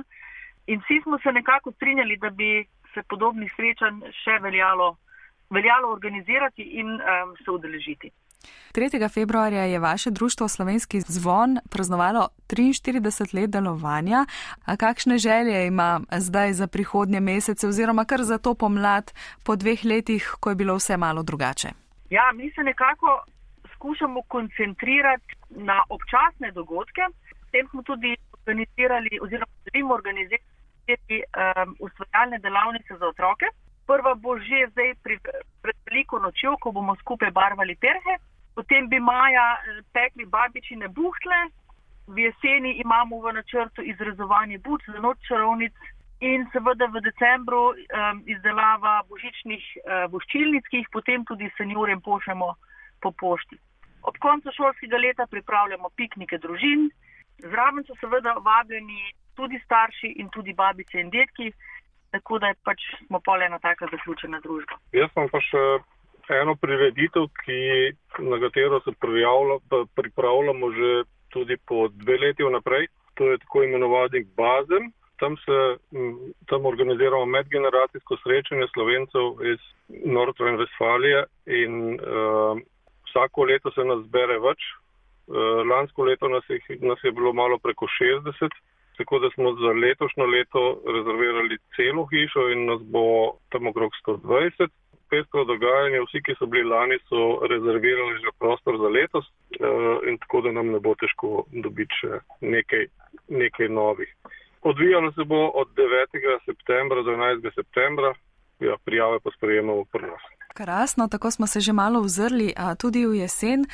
[0.68, 4.96] In vsi smo se nekako strinjali, da bi se podobnih srečanj še veljalo,
[5.54, 8.10] veljalo organizirati in um, se udeležiti.
[8.74, 9.14] 3.
[9.14, 14.26] februarja je vaše društvo Slovenski zvon praznovalo 43 let delovanja.
[14.66, 19.14] A kakšne želje ima zdaj za prihodnje mesece oziroma kar za to pomlad
[19.46, 21.70] po dveh letih, ko je bilo vse malo drugače?
[22.10, 23.24] Ja, mi se nekako
[23.76, 27.02] skušamo koncentrirati na občasne dogodke.
[27.48, 33.46] S tem smo tudi organizirali oziroma želimo organizirati um, ustvarjalne delavnice za otroke.
[33.88, 35.20] Prva bo že zdaj pri,
[35.62, 38.16] pred veliko nočjo, ko bomo skupaj barvali perhe.
[38.56, 41.42] Potem bi maja eh, pekli babičine buhtle,
[42.08, 45.74] v jeseni imamo v načrtu izrezovanje buč za noč čarovnic
[46.22, 52.54] in seveda v decembru um, izdelava božičnih uh, voščilnic, ki jih potem tudi senjorjem pošljemo
[53.02, 53.58] po pošti.
[54.06, 56.88] Ob koncu šolskega leta pripravljamo piknike družin,
[57.44, 61.52] zraven so seveda vabljeni tudi starši in tudi babice in detki,
[62.16, 64.80] tako da pač smo pol ena taka zaključena družba.
[64.96, 65.64] Jaz sem pa še
[66.30, 67.60] eno prireditev, ki,
[68.20, 68.92] na katero se
[69.96, 72.88] pripravljamo že tudi po dve leti vnaprej.
[73.16, 74.92] To je tako imenovani Bazen.
[75.20, 75.58] Tam, se,
[76.46, 79.60] tam organiziramo medgeneracijsko srečanje slovencev iz
[80.16, 82.60] Nordrhein-Westfalije in uh,
[83.08, 84.60] vsako leto se nas zbere več.
[85.28, 88.50] Uh, lansko leto nas je, nas je bilo malo preko 60,
[88.98, 90.64] tako da smo za letošnjo leto
[90.96, 93.06] rezervirali celo hišo in nas bo
[93.50, 94.68] tam okrog 120
[95.10, 96.04] pestro dogajanje.
[96.06, 100.52] Vsi, ki so bili lani, so rezervirali že prostor za letos uh, in tako da
[100.52, 102.88] nam ne bo težko dobiti še nekaj,
[103.30, 104.12] nekaj novih.
[104.66, 106.40] Odvijalo se bo od 9.
[106.46, 107.54] septembra do 11.
[107.56, 108.14] septembra,
[108.60, 110.24] ja, prijave pa sprejemamo pri nas.
[110.58, 113.66] Krasno, tako smo se že malo vzrli tudi v jesen.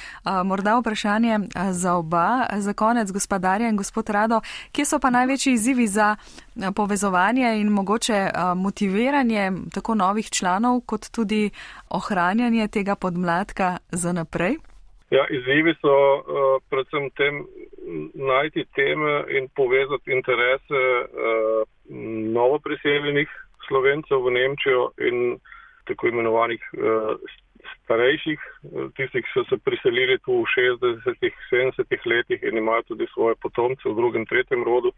[0.46, 1.40] Morda vprašanje
[1.72, 4.42] za oba, za konec gospodarja in gospod Rado,
[4.72, 6.16] kje so pa največji izzivi za
[6.76, 11.50] povezovanje in mogoče motiviranje tako novih članov, kot tudi
[11.90, 14.58] ohranjanje tega podmladka za naprej?
[15.12, 16.24] Ja, izzivi so uh,
[16.70, 17.46] predvsem tem
[18.14, 21.64] najti teme in povezati interese uh,
[22.38, 23.30] novo priseljenih
[23.68, 25.40] slovencev v Nemčijo in
[25.92, 27.16] tako imenovanih uh,
[27.84, 33.08] starejših, eh, tistih, ki so se priselili tu v 60-ih, 70-ih letih in imajo tudi
[33.14, 34.94] svoje potomce v drugem, tretjem rodu.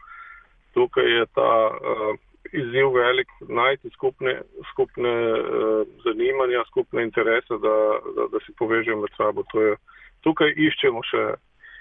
[0.74, 2.16] Tukaj je ta uh,
[2.54, 5.14] izziv velik najti skupne, skupne
[6.06, 7.76] zanimanja, skupne interese, da,
[8.16, 9.46] da, da si povežemo med sabo.
[9.54, 9.76] Je,
[10.26, 11.24] tukaj iščemo še,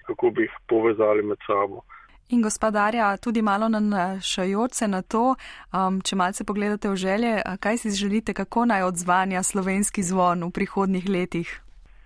[0.08, 1.84] kako bi jih povezali med sabo.
[2.32, 5.34] In gospodarja, tudi malo nanašajoč se na to,
[5.76, 10.50] um, če malce pogledate v želje, kaj si želite, kako naj odzvanja slovenski zvon v
[10.56, 11.50] prihodnih letih?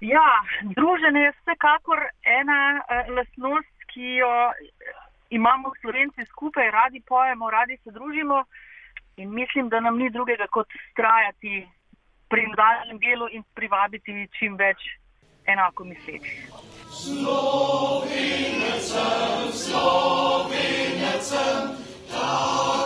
[0.00, 0.26] Ja,
[0.74, 2.02] druženje je vsekakor
[2.40, 4.32] ena uh, lasnost, ki jo
[5.30, 8.42] imamo slovenci skupaj, radi pojemo, radi se družimo
[9.16, 11.68] in mislim, da nam ni drugega kot trajati
[12.28, 14.82] pri nadaljem delu in privabiti čim več
[15.46, 16.50] enako mislečih.
[16.90, 18.02] Slovenecem,
[19.52, 20.56] slovenecem,
[22.10, 22.85] tako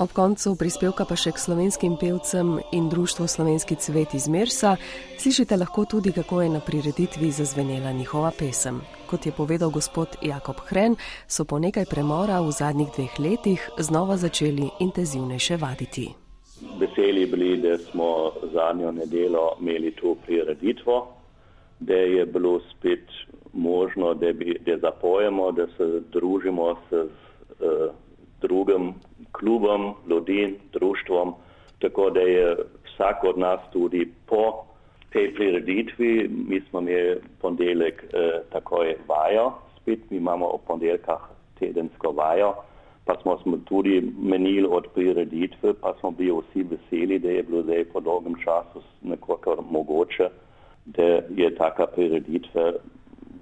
[0.00, 4.78] Ob koncu prispevka pa še k slovenskim pevcem in društvu Slovenski cvet iz Mersa,
[5.20, 8.80] slišite lahko tudi, kako je na prireditvi zazvenela njihova pesem.
[9.10, 10.96] Kot je povedal gospod Jakob Hren,
[11.28, 16.08] so po nekaj premora v zadnjih dveh letih znova začeli intenzivnejše vaditi.
[16.80, 21.12] Veseli bili, da smo zadnjo nedelo imeli to prireditvo,
[21.80, 23.04] da je bilo spet
[23.52, 27.92] možno, da, bi, da zapojemo, da se družimo s uh,
[28.42, 28.94] drugim
[29.32, 31.34] klubom, ljudem, društvom,
[31.78, 34.64] tako da je vsak od nas tudi po
[35.12, 41.20] tej prireditvi, mi smo imeli ponedeljek eh, takoj vajo, spet mi imamo ob ponedeljkah
[41.58, 42.54] tedensko vajo,
[43.04, 47.62] pa smo, smo tudi menili od prireditve, pa smo bili vsi veseli, da je bilo
[47.62, 50.28] zdaj po dolgem času nekako mogoče,
[50.84, 51.02] da
[51.36, 52.72] je taka prireditva,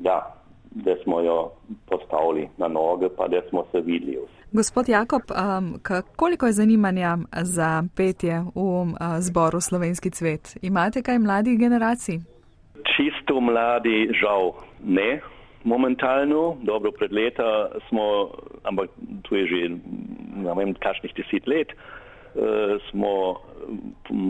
[0.00, 0.37] ja,
[0.70, 1.50] da smo jo
[1.86, 4.18] postavili na noge, pa da smo se videli.
[4.52, 5.80] Gospod Jakob, um,
[6.16, 10.56] koliko je zanimanja za petje v um, zboru Slovenski cvet?
[10.62, 12.18] Imate kaj mladih generacij?
[12.98, 14.52] čisto mladi žal
[14.84, 15.20] ne
[15.64, 16.56] momentalno.
[16.62, 18.30] Dobro, pred leta smo,
[18.64, 18.90] ampak
[19.22, 19.60] tu je že,
[20.36, 23.42] ne vem, kakšnih deset let, uh, smo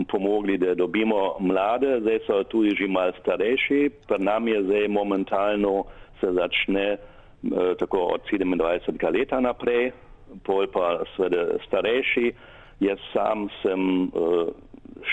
[0.09, 3.89] pomogli, da dobimo mlade, zdaj so tudi že mal starejši.
[4.07, 5.85] Pri nam je zdaj momentalno
[6.19, 9.91] se začne uh, tako od 27 leta naprej,
[10.43, 12.33] pol pa seveda starejši.
[12.79, 14.51] Jaz sam sem uh,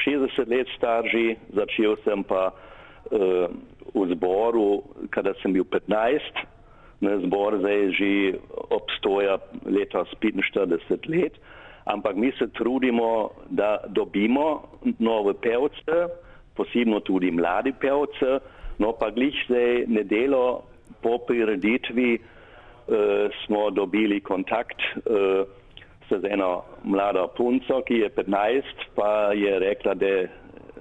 [0.07, 3.49] 60 let starši, začel sem pa uh,
[3.95, 6.47] v zboru, kada sem bil 15.
[7.05, 8.40] Na zbor zdaj že
[8.73, 9.37] obstoja
[9.69, 11.37] letos 45 let,
[11.85, 14.64] ampak mi se trudimo, da dobimo
[14.99, 16.09] nove pevce,
[16.57, 18.40] posebno tudi mladi pevce,
[18.81, 20.64] no pa glih zdaj nedelo
[21.07, 22.97] po prireditvi uh,
[23.45, 25.47] smo dobili kontakt uh,
[26.11, 28.62] z eno mlado punco, ki je 15,
[28.95, 30.07] pa je rekla, da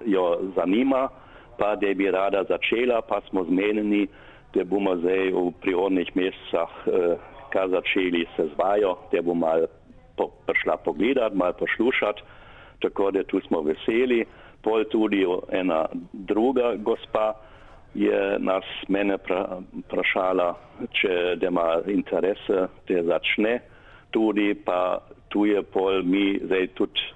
[0.05, 1.09] jo zanima,
[1.57, 4.07] pa da bi rada začela, pa smo zmenjeni,
[4.53, 7.21] da bomo zdaj v prihodnih mesecah uh,
[7.53, 9.67] kar začeli se zvajo, da bomo mal
[10.17, 12.21] po, prišla pogledat, mal poslušati,
[12.81, 14.25] tako da tu smo veseli.
[14.61, 17.33] Pol tudi ena druga gospa,
[17.95, 20.49] je nas mene pra, prašala,
[20.99, 23.59] če ima interese, da začne
[24.11, 24.99] tudi, pa
[25.31, 27.07] tu je pol mi zdaj tudi,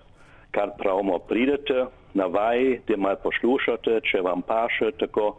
[0.56, 5.36] kar pravimo, pridete na vaj, da mal poslušate, če vam paše, tako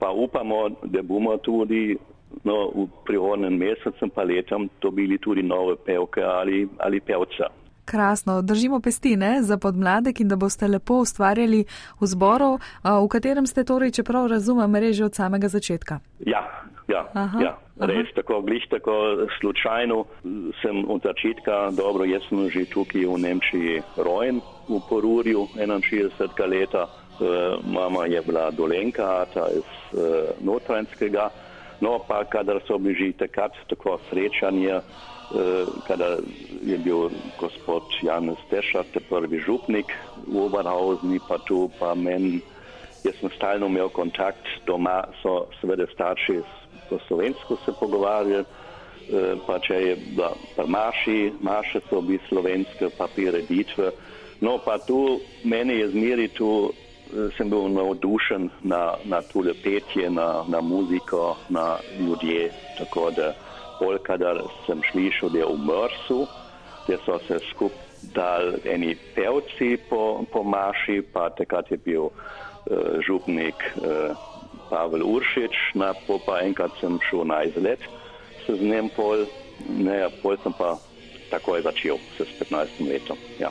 [0.00, 1.96] pa upamo, da bomo tudi
[2.44, 7.50] no, v prihodnem mesecu pa letom dobili tudi nove pevke ali, ali pevca.
[7.90, 11.64] Krasno, držimo pesti ne, za podmladek in da boste lepo ustvarjali
[12.00, 12.52] v zboru,
[12.84, 15.98] v katerem ste torej, čeprav razumem, reže od samega začetka.
[16.26, 16.44] Ja,
[16.86, 17.52] ja, aha, ja.
[17.80, 18.14] res aha.
[18.14, 20.04] tako, glih tako slučajno
[20.62, 26.86] sem od začetka, dobro, jaz sem že tukaj v Nemčiji rojen v Porurju 61 leta,
[26.86, 26.90] e,
[27.66, 30.10] mama je bila dolenka, ta iz e,
[30.46, 31.30] notranjskega,
[31.80, 34.80] no pa kadar so bili že takrat tako srečanje,
[35.30, 36.18] Eh, kada
[36.62, 39.86] je bil gospod Janez Tešar, te prvi župnik
[40.26, 42.40] v Oberhausen, pa tu pa meni,
[43.06, 46.40] jaz sem stalno imel kontakt, doma so seveda starši
[46.90, 52.90] po slovensko se pogovarjali, eh, pa če je bila pa maši, maše so bi slovenske
[52.98, 53.92] papire ditve,
[54.40, 56.72] no pa tu meni je zmeri tu,
[57.36, 63.32] sem bil navdušen na, na tule petje, na, na muziko, na ljudje, tako da
[63.78, 66.20] pol, kadar sem slišal, da je v Mrsu,
[66.88, 67.72] da so se skup
[68.14, 72.12] dal eni pevci po, po Maši, pa takrat je bil uh,
[73.06, 74.16] župnik uh,
[74.70, 77.80] Pavel Uršič, na pol pa enkrat sem šel na izlet
[78.46, 79.26] se z njim pol,
[79.68, 80.76] ne, pol sem pa
[81.30, 83.18] takoj začel se s 15 letom.
[83.38, 83.50] Ja.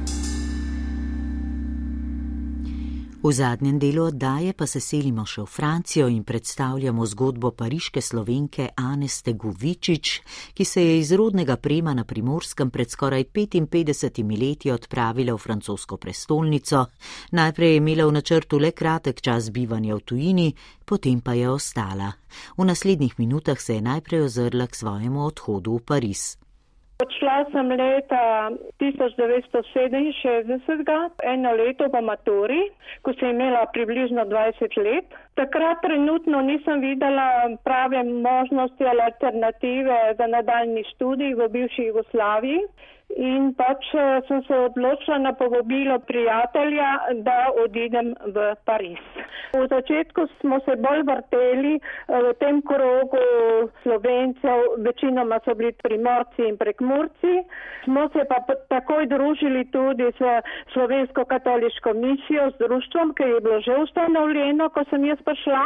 [3.23, 8.71] V zadnjem delu oddaje pa se selimo še v Francijo in predstavljamo zgodbo pariške slovenke
[8.73, 10.13] Aneste Guvičič,
[10.57, 16.01] ki se je iz rodnega prema na primorskem pred skoraj 55 leti odpravila v francosko
[16.01, 16.87] prestolnico.
[17.37, 20.49] Najprej je imela v načrtu le kratek čas bivanja v tujini,
[20.81, 22.09] potem pa je ostala.
[22.57, 26.40] V naslednjih minutah se je najprej ozrla k svojemu odhodu v Pariz.
[27.01, 30.61] Odšla sem leta 1967,
[31.33, 32.69] eno leto po maturi,
[33.01, 35.05] ko sem imela približno 20 let.
[35.39, 42.61] Takrat trenutno nisem videla prave možnosti ali alternative za nadaljni študij v bivši Jugoslaviji
[43.17, 46.89] in pač eh, sem se odločila na povabilo prijatelja,
[47.25, 49.01] da odidem v Pariz.
[49.51, 53.23] V začetku smo se bolj vrteli eh, v tem krogu
[53.83, 57.43] slovencev, večinoma so bili primorci in prekmurci.
[57.83, 58.39] Smo se pa
[58.69, 60.21] takoj družili tudi s
[60.73, 65.65] slovensko katoliško misijo, z društvom, ki je bilo že ustanovljeno, ko sem jaz prišla,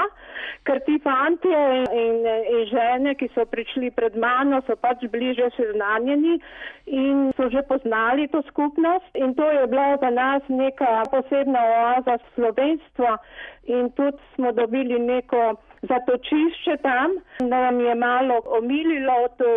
[0.64, 6.40] ker ti fantje in, in žene, ki so prišli pred mano, so pač bliže seznanjeni
[6.86, 12.18] in so že poznali to skupnost in to je bila za nas neka posebna oaza
[12.36, 13.18] slovenstva
[13.66, 19.50] in tudi smo dobili neko zatočišče tam, da nam je malo omililo to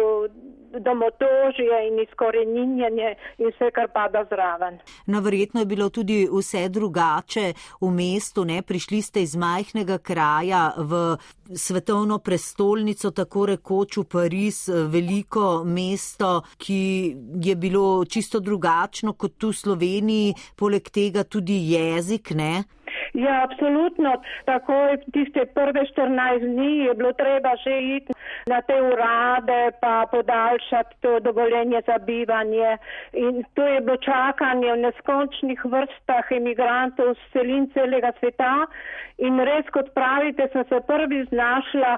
[0.73, 4.79] domotožje in izkoreninjanje in vse, kar pada zraven.
[5.07, 8.63] No, verjetno je bilo tudi vse drugače v mestu, ne?
[8.63, 11.17] Prišli ste iz majhnega kraja v
[11.55, 16.81] svetovno prestolnico, tako rekoč v Pariz, veliko mesto, ki
[17.45, 22.65] je bilo čisto drugačno kot tu v Sloveniji, poleg tega tudi jezik, ne?
[23.15, 24.13] Ja, absolutno.
[24.45, 28.13] Takoj tiste prve 14 dni je bilo treba že iti
[28.47, 32.77] na te urade pa podaljšati to dovoljenje za bivanje.
[33.13, 38.67] In to je bilo čakanje v neskončnih vrstah imigrantov z celin celega sveta.
[39.19, 41.97] In res, kot pravite, sem se prvi znašla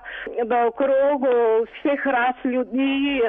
[0.49, 1.35] v okrogu
[1.69, 3.21] vseh ras ljudi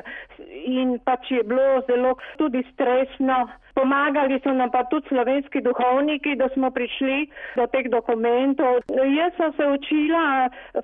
[0.65, 3.49] in pač je bilo zelo tudi stresno.
[3.75, 8.81] Pomagali so nam pa tudi slovenski duhovniki, da smo prišli do teh dokumentov.
[8.91, 10.23] Jaz sem se učila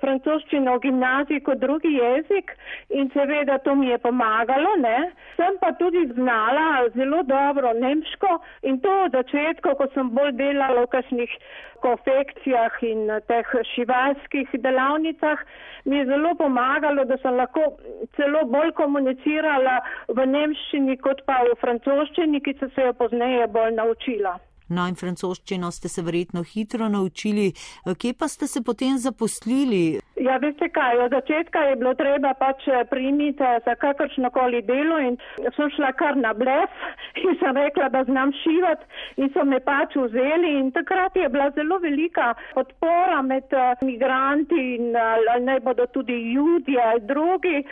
[0.00, 2.07] francoščino v gimnaziji kot drugi jezik
[2.88, 4.76] in seveda to mi je pomagalo.
[4.78, 5.10] Ne?
[5.36, 10.84] Sem pa tudi znala zelo dobro nemško in to od začetka, ko sem bolj delala
[10.86, 11.36] v kakšnih
[11.82, 15.38] konfekcijah in teh šivalskih delavnicah,
[15.84, 17.78] mi je zelo pomagalo, da sem lahko
[18.16, 19.78] celo bolj komunicirala
[20.08, 24.38] v nemščini kot pa v francoščini, ki so se jo pozneje bolj naučila.
[24.68, 27.52] No in francoščino ste se verjetno hitro naučili.
[27.98, 30.00] Kje pa ste se potem zaposlili?
[30.20, 35.16] Ja, veste kaj, od začetka je bilo treba pač primiti za kakršno koli delo in
[35.56, 36.74] sem šla kar na blef
[37.22, 38.84] in sem rekla, da znam šivati
[39.22, 44.92] in so me pač vzeli in takrat je bila zelo velika podpora med migranti in
[45.48, 46.18] naj bodo tudi
[46.82, 47.62] ali drugi,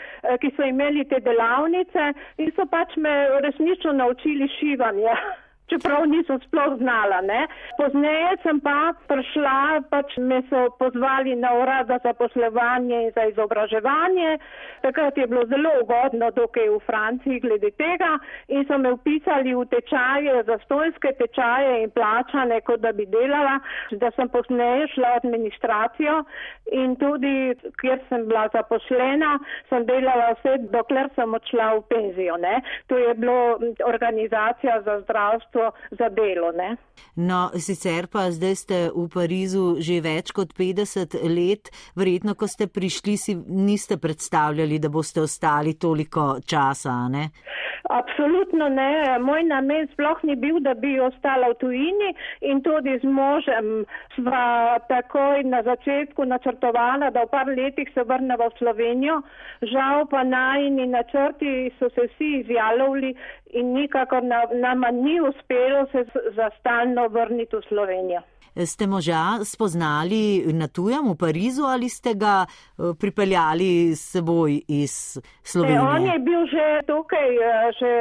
[0.40, 5.18] ki so imeli te delavnice in so pač me resnično naučili šivanje
[5.70, 7.20] čeprav nisem sploh znala.
[7.20, 7.46] Ne.
[7.78, 14.38] Pozneje sem pa prišla, pač me so pozvali na urad za zaposlovanje in za izobraževanje.
[14.82, 18.16] Takrat je bilo zelo ugodno dokaj v Franciji glede tega
[18.48, 23.58] in so me upisali v tečaje, za stojske tečaje in plačane, kot da bi delala,
[23.90, 26.22] da sem pozneje šla administracijo
[26.72, 29.36] in tudi, kjer sem bila zaposlena,
[29.68, 32.36] sem delala vse, dokler sem odšla v penzijo.
[32.42, 32.60] Ne.
[32.86, 36.52] To je bilo organizacija za zdravstvo ministrstvo za delo.
[36.52, 36.76] Ne?
[37.16, 42.66] No, sicer pa zdaj ste v Parizu že več kot 50 let, verjetno, ko ste
[42.66, 47.30] prišli, si niste predstavljali, da boste ostali toliko časa, ne?
[47.90, 49.18] Absolutno ne.
[49.20, 52.10] Moj namen sploh ni bil, da bi ostala v tujini
[52.40, 58.50] in tudi z možem sva takoj na začetku načrtovala, da v par letih se vrneva
[58.50, 59.20] v Slovenijo.
[59.62, 63.14] Žal pa najni načrti so se vsi izjalovili
[63.54, 64.22] in nikakor
[64.52, 68.22] nama ni uspelo se za stalno vrniti v Slovenijo.
[68.64, 75.20] Ste moža spoznali na tujem v Parizu ali ste ga eh, pripeljali s seboj iz
[75.42, 75.76] Slovenije?
[75.76, 77.92] E, on je bil že tukaj eh, že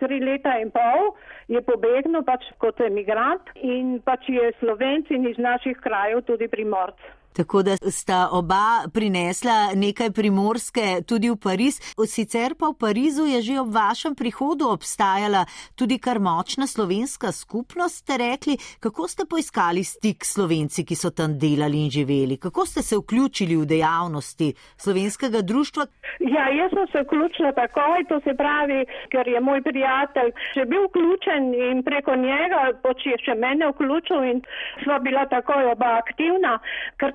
[0.00, 1.12] tri leta in pol,
[1.52, 6.96] je pobegnil pač kot emigrant in pač je slovenci iz naših krajev tudi primorc.
[7.36, 11.80] Tako da sta oba prinesla nekaj primorske tudi v Pariz.
[12.06, 15.44] Sicer pa v Parizu je že ob vašem prihodu obstajala
[15.78, 18.56] tudi kar močna slovenska skupnost, ste rekli.
[18.80, 22.36] Kako ste poiskali stik s slovenci, ki so tam delali in živeli?
[22.36, 25.86] Kako ste se vključili v dejavnosti slovenskega društva?
[26.20, 30.84] Ja, jaz sem se vključila takoj, to se pravi, ker je moj prijatelj že bil
[30.88, 34.42] vključen in preko njega poč je še mene vključil in
[34.84, 36.58] sva bila takoj oba aktivna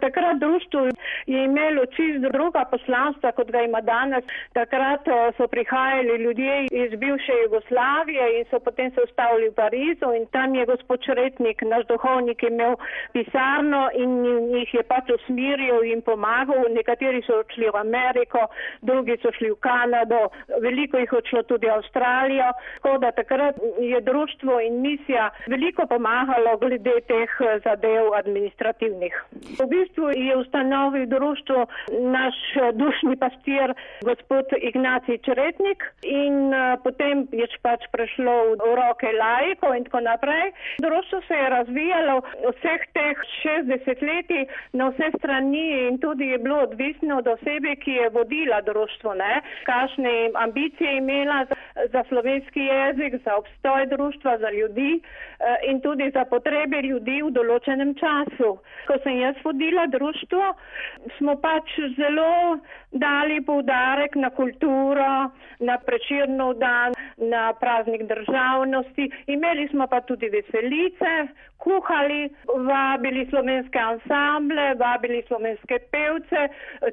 [0.06, 0.80] takrat društvo
[1.26, 4.24] je imelo čist druga poslanstva, kot ga ima danes.
[4.54, 10.10] Takrat eh, so prihajali ljudje iz bivše Jugoslavije in so potem se ustavili v Parizu
[10.18, 12.76] in tam je gospod Čretnik, naš duhovnik, imel
[13.14, 14.12] pisarno in
[14.56, 16.62] jih je pač usmiril in pomagal.
[16.78, 18.42] Nekateri so odšli v Ameriko,
[18.82, 20.22] drugi so šli v Kanado,
[20.62, 22.50] veliko jih odšlo tudi v Avstralijo.
[22.76, 29.14] Tako da takrat je društvo in misija veliko pomagalo glede teh eh, zadev administrativnih.
[29.60, 31.66] V bistvu bistvu je ustanovil društvo
[32.02, 33.74] naš eh, dušni pastir,
[34.04, 40.52] gospod Ignacij Čretnik in uh, potem je pač prešlo v roke lajko in tako naprej.
[40.80, 42.22] Društvo se je razvijalo
[42.52, 47.92] vseh teh 60 leti na vse strani in tudi je bilo odvisno od osebe, ki
[47.92, 51.46] je vodila društvo, ne, kakšne ambicije imela.
[51.76, 57.32] za slovenski jezik, za obstoj društva, za ljudi eh, in tudi za potrebe ljudi v
[57.32, 58.56] določenem času.
[58.88, 60.54] Ko sem jaz vodila društvo,
[61.18, 62.58] smo pač zelo
[62.92, 65.30] dali poudarek na kulturo,
[65.60, 69.12] na prečirnov dan, na praznik državnosti.
[69.28, 71.28] Imeli smo pa tudi veselice,
[71.58, 72.30] kuhali,
[72.68, 76.42] vabili slovenske ansamble, vabili slovenske pevce,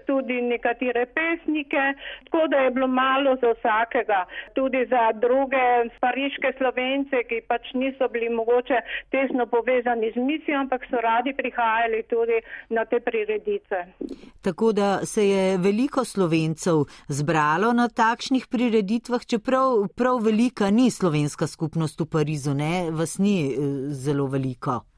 [0.07, 1.85] tudi nekatere pesnike,
[2.25, 4.25] tako da je bilo malo za vsakega.
[4.55, 5.65] Tudi za druge
[6.01, 8.81] pariške slovence, ki pač niso bili mogoče
[9.11, 12.41] tesno povezani z misijo, ampak so radi prihajali tudi
[12.71, 13.95] na te prireditve.
[14.43, 21.47] Tako da se je veliko slovencev zbralo na takšnih prireditvah, čeprav prav velika ni slovenska
[21.47, 23.59] skupnost v Parizu, ne, vas ni eh,
[23.89, 24.92] zelo veliko.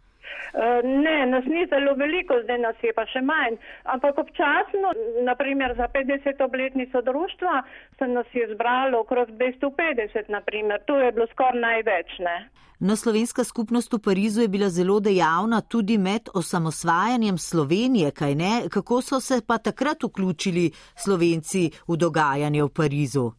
[0.54, 3.56] Eh, ne, nas ni zelo veliko, zdaj nas je pa še manj.
[3.84, 4.92] Ampak občasno,
[5.26, 7.62] naprimer za 50 obletnico društva,
[7.98, 10.82] se nas je zbralo okrog 250, naprimer.
[10.86, 12.36] To je bilo skoraj največ, ne.
[12.78, 18.52] No, slovenska skupnost v Parizu je bila zelo dejavna tudi med osamosvajanjem Slovenije, kaj ne?
[18.70, 23.30] Kako so se pa takrat vključili Slovenci v dogajanje v Parizu?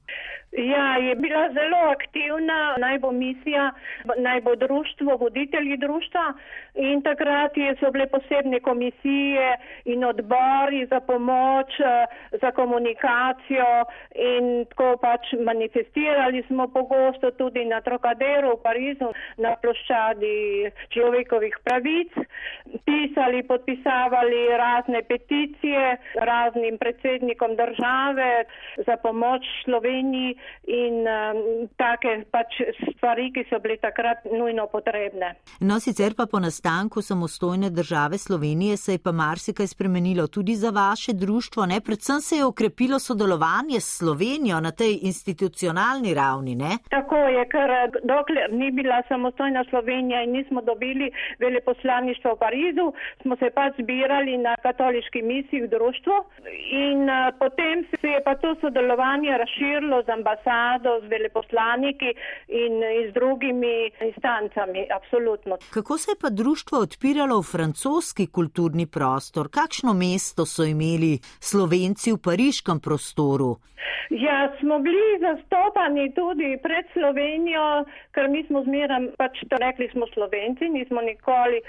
[0.57, 3.71] Ja, je bila zelo aktivna, naj bo misija,
[4.17, 6.33] naj bo društvo, voditelji društva.
[6.75, 12.05] In takrat so bile posebne komisije in odbori za pomoč, eh,
[12.41, 13.83] za komunikacijo.
[14.15, 22.11] In tako pač manifestirali smo pogosto tudi na Trokaderu v Parizu na ploščadi človekovih pravic,
[22.85, 28.45] pisali, podpisavali razne peticije raznim predsednikom države
[28.85, 30.35] za pomoč Sloveniji
[30.67, 32.59] in um, take pač
[32.95, 35.35] stvari, ki so bile takrat nujno potrebne.
[35.59, 40.69] No, sicer pa po nastanku samostojne države Slovenije se je pa marsikaj spremenilo tudi za
[40.69, 41.81] vaše društvo, ne?
[41.81, 46.77] Predvsem se je okrepilo sodelovanje s Slovenijo na tej institucionalni ravni, ne?
[46.89, 47.69] Tako je, ker
[48.03, 54.37] dokler ni bila samostojna Slovenija in nismo dobili veleposlaništvo v Parizu, smo se pač zbirali
[54.37, 56.15] na katoliški misiji v društvu
[56.71, 62.15] in uh, potem se je pa to sodelovanje razširilo z ambasadami ambasado, z veleposlaniki
[62.47, 64.87] in, in z drugimi instancami.
[64.91, 65.57] Absolutno.
[65.73, 69.49] Kako se je pa društvo odpiralo v francoski kulturni prostor?
[69.49, 73.57] Kakšno mesto so imeli slovenci v pariškem prostoru?
[74.09, 80.05] Ja, smo bili zastopani tudi pred Slovenijo, ker mi smo zmeraj pač to rekli smo
[80.13, 81.61] slovenci, nismo nikoli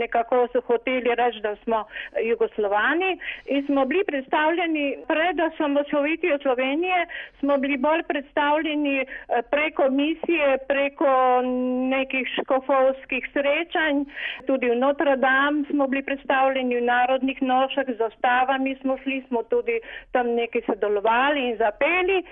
[0.00, 1.84] nekako so hoteli reči, da smo
[2.22, 7.06] jugoslovani in smo bili predstavljeni pred osamosvojitvijo Slovenije,
[7.40, 9.06] smo bili bolj predstavljeni eh,
[9.50, 11.42] preko misije, preko
[11.90, 14.04] nekih škofovskih srečanj,
[14.46, 19.42] tudi v Notre Dame smo bili predstavljeni v narodnih nošah, z ostavami smo šli, smo
[19.42, 19.80] tudi
[20.12, 22.22] tam nekaj sodelovali in zapeli.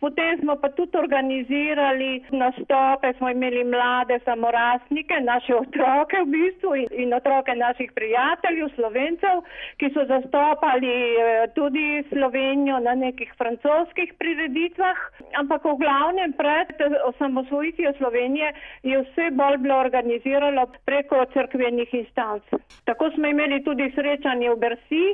[0.00, 6.88] Potem smo pa tudi organizirali nastope, smo imeli mlade samorastnike, naše otroke v bistvu in,
[6.92, 9.42] in otroke naših prijateljev, slovencev,
[9.80, 14.98] ki so zastopali eh, tudi Slovenijo na nekih francoskih prireditvah
[15.38, 16.68] ampak v glavnem pred
[17.04, 18.52] osamosvojitvijo Slovenije
[18.82, 22.42] je vse bolj bilo organizirano preko crkvenih instanc.
[22.84, 25.04] Tako smo imeli tudi srečanje v Bersi,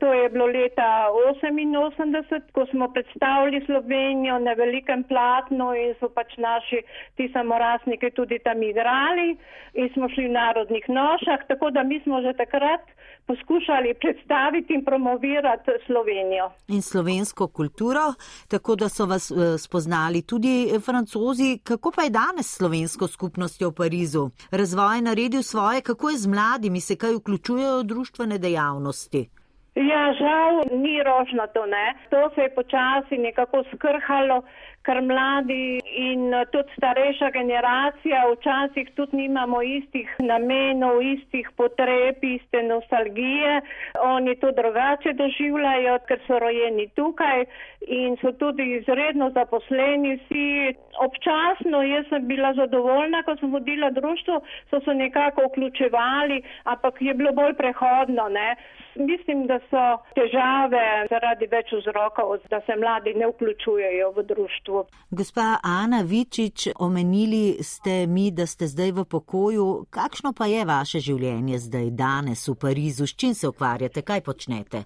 [0.00, 6.36] to je bilo leta 88, ko smo predstavili Slovenijo na velikem platnu in so pač
[6.36, 6.82] naši
[7.16, 9.36] ti samorasniki tudi tam igrali
[9.74, 12.80] in smo šli v narodnih nošah, tako da mi smo že takrat
[13.26, 16.50] poskušali predstaviti in promovirati Slovenijo.
[16.68, 18.14] In slovensko kulturo,
[18.48, 21.58] tako da so vas eh, spoznali tudi francozi.
[21.64, 24.30] Kako pa je danes slovensko skupnostjo v Parizu?
[24.50, 29.41] Razvoj je naredil svoje, kako je z mladimi, se kaj vključujejo v družbene dejavnosti?
[29.74, 31.94] Ja, žal ni rožno to, ne.
[32.10, 34.42] To se je počasi nekako skrhalo
[34.86, 42.62] ker mladi in eh, tudi starejša generacija včasih tudi nimamo istih namenov, istih potreb, iste
[42.66, 43.60] nostalgije.
[44.02, 47.44] Oni to drugače doživljajo, ker so rojeni tukaj
[47.98, 50.74] in so tudi izredno zaposleni vsi.
[51.06, 57.14] Občasno jaz sem bila zadovoljna, ko sem vodila društvo, so se nekako vključevali, ampak je
[57.14, 58.28] bilo bolj prehodno.
[58.28, 58.54] Ne.
[58.96, 59.84] Mislim, da so
[60.16, 64.84] težave zaradi več vzrokov, da se mladi ne vključujejo v društvo.
[65.10, 69.86] Gospa Ana Vičič, omenili ste mi, da ste zdaj v pokoju.
[69.90, 73.06] Kakšno pa je vaše življenje zdaj, danes v Parizu?
[73.06, 74.84] S čim se ukvarjate, kaj počnete?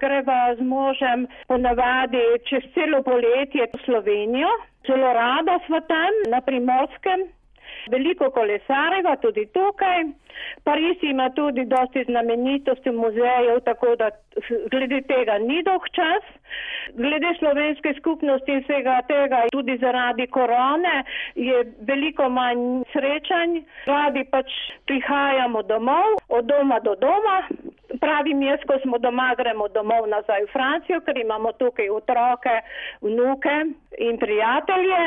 [0.00, 4.50] Greva z možem ponavadi čez celo poletje v Slovenijo.
[4.86, 7.30] Zelo rada sva tam na primorskem.
[7.90, 10.04] Veliko kolesareva tudi tukaj.
[10.64, 14.10] Pariz ima tudi dosti znamenitosti muzejev, tako da
[14.70, 16.24] glede tega ni dolg čas.
[16.94, 23.58] Glede slovenske skupnosti in vsega tega, tudi zaradi korone, je veliko manj srečanj.
[23.86, 24.52] Radi pač
[24.86, 27.38] prihajamo domov, od doma do doma.
[28.00, 32.54] Pravim jaz, ko smo doma, gremo domov nazaj v Francijo, ker imamo tukaj otroke,
[33.00, 33.56] vnuke
[33.98, 35.02] in prijatelje.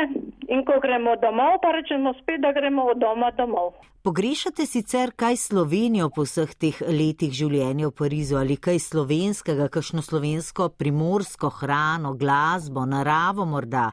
[0.47, 3.75] In ko gremo domov, pa rečemo spet, da gremo od doma domov.
[4.01, 9.99] Pogrešate sicer kaj Slovenijo po vseh teh letih življenja v Parizu ali kaj slovenskega, kakšno
[10.01, 13.89] slovensko primorsko hrano, glasbo, naravo morda?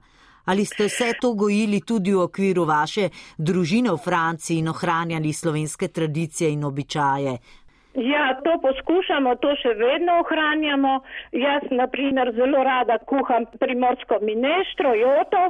[0.47, 5.89] Ali ste vse to gojili tudi v okviru vaše družine v Franciji in ohranjali slovenske
[5.89, 7.35] tradicije in običaje?
[7.97, 10.99] Ja, to poskušamo, to še vedno ohranjamo.
[11.33, 15.45] Jaz, na primer, zelo rada kuham primorsko mineštro, joto,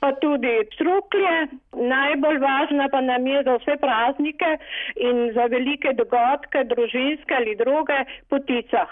[0.00, 1.34] pa tudi struklje.
[1.76, 4.54] Najbolj važna pa nam je za vse praznike
[4.96, 7.98] in za velike dogodke, družinske ali druge,
[8.32, 8.86] potica.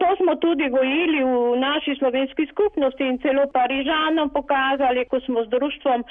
[0.00, 5.48] To smo tudi gojili v naši slovenski skupnosti in celo Parižanom pokazali, ko smo z
[5.48, 6.04] društvom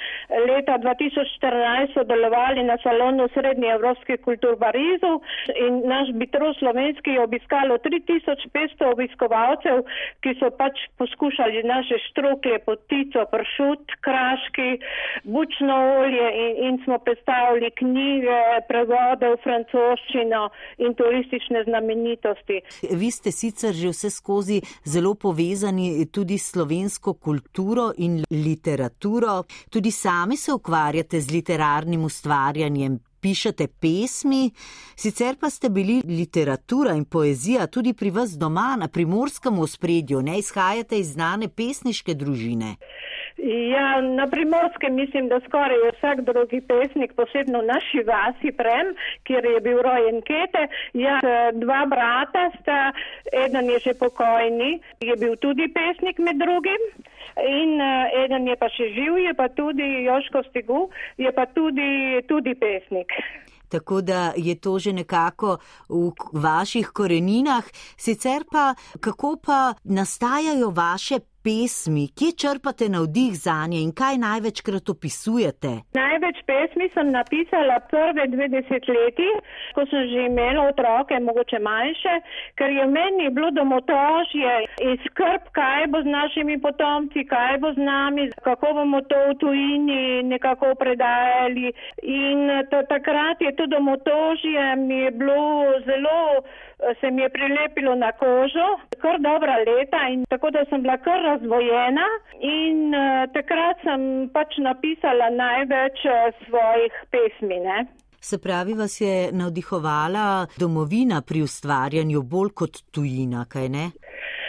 [0.48, 5.12] leta 2014 sodelovali na salonu Srednje Evropske kultur v Parizu
[5.66, 9.82] in naš bitro slovenski je obiskalo 3500 obiskovalcev,
[10.22, 14.70] ki so pač poskušali naše štruklje, potico, pršut, kraški,
[15.24, 18.38] bučno olje in, in smo predstavili knjige,
[18.70, 20.42] prevode v francoščino
[20.78, 22.62] in turistične znamenitosti.
[23.02, 29.44] Vi ste sicer že vse skozi zelo povezani tudi s slovensko kulturo in literaturo.
[29.70, 32.98] Tudi sami se ukvarjate z literarnim ustvarjanjem.
[33.20, 34.48] Pišete pesmi,
[34.96, 40.38] sicer pa ste bili literatura in poezija tudi pri vas doma na primorskem ospredju, ne
[40.38, 42.76] izhajate iz znane pesniške družine.
[43.42, 49.60] Ja, na primorskem mislim, da skoraj vsak drugi pesnik, posebno naši vasi Prem, kjer je
[49.60, 50.64] bil rojen Kete.
[50.92, 51.20] Ja,
[51.52, 52.92] dva brata sta,
[53.44, 56.82] eden je že pokojni, je bil tudi pesnik med drugim.
[57.40, 62.20] In uh, eden je pa še živ, je pa tudi Joško Stigu, je pa tudi,
[62.28, 63.08] tudi pesnik.
[63.70, 67.64] Tako da je to že nekako v vaših koreninah.
[67.96, 74.88] Sicer pa, kako pa nastajajo vaše pesmi, kje črpate navdih za nje in kaj največkrat
[74.94, 75.70] opisujete?
[76.00, 79.30] Največ pesmi sem napisala prve dve desetletji,
[79.74, 82.14] ko sem že imela otroke, mogoče manjše,
[82.58, 84.54] ker je meni bilo domotožje
[84.86, 89.36] in skrb, kaj bo z našimi potomci, kaj bo z nami, kako bomo to v
[89.42, 91.72] tujini nekako predajali.
[92.02, 92.48] In
[92.92, 95.40] takrat je to domotožje mi je bilo
[95.88, 96.20] zelo
[97.00, 98.68] se mi je prilepilo na kožo,
[99.02, 102.06] kar dobra leta in tako da sem bila kar razvojena
[102.40, 104.02] in uh, takrat sem
[104.34, 107.58] pač napisala največ uh, svojih pesmi.
[107.60, 107.78] Ne?
[108.20, 113.86] Se pravi, vas je navdihovala domovina pri ustvarjanju bolj kot tujina, kaj ne?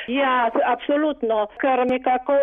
[0.07, 2.35] Ja, absolutno, ker nekako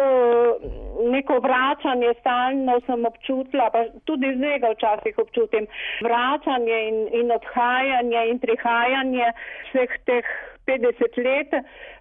[1.18, 5.66] neko vračanje stalno sem občutila, pa tudi zdaj ga včasih občutim,
[6.06, 9.26] vračanje in, in odhajanje in prihajanje
[9.70, 10.30] vseh teh
[10.68, 11.50] 50 let,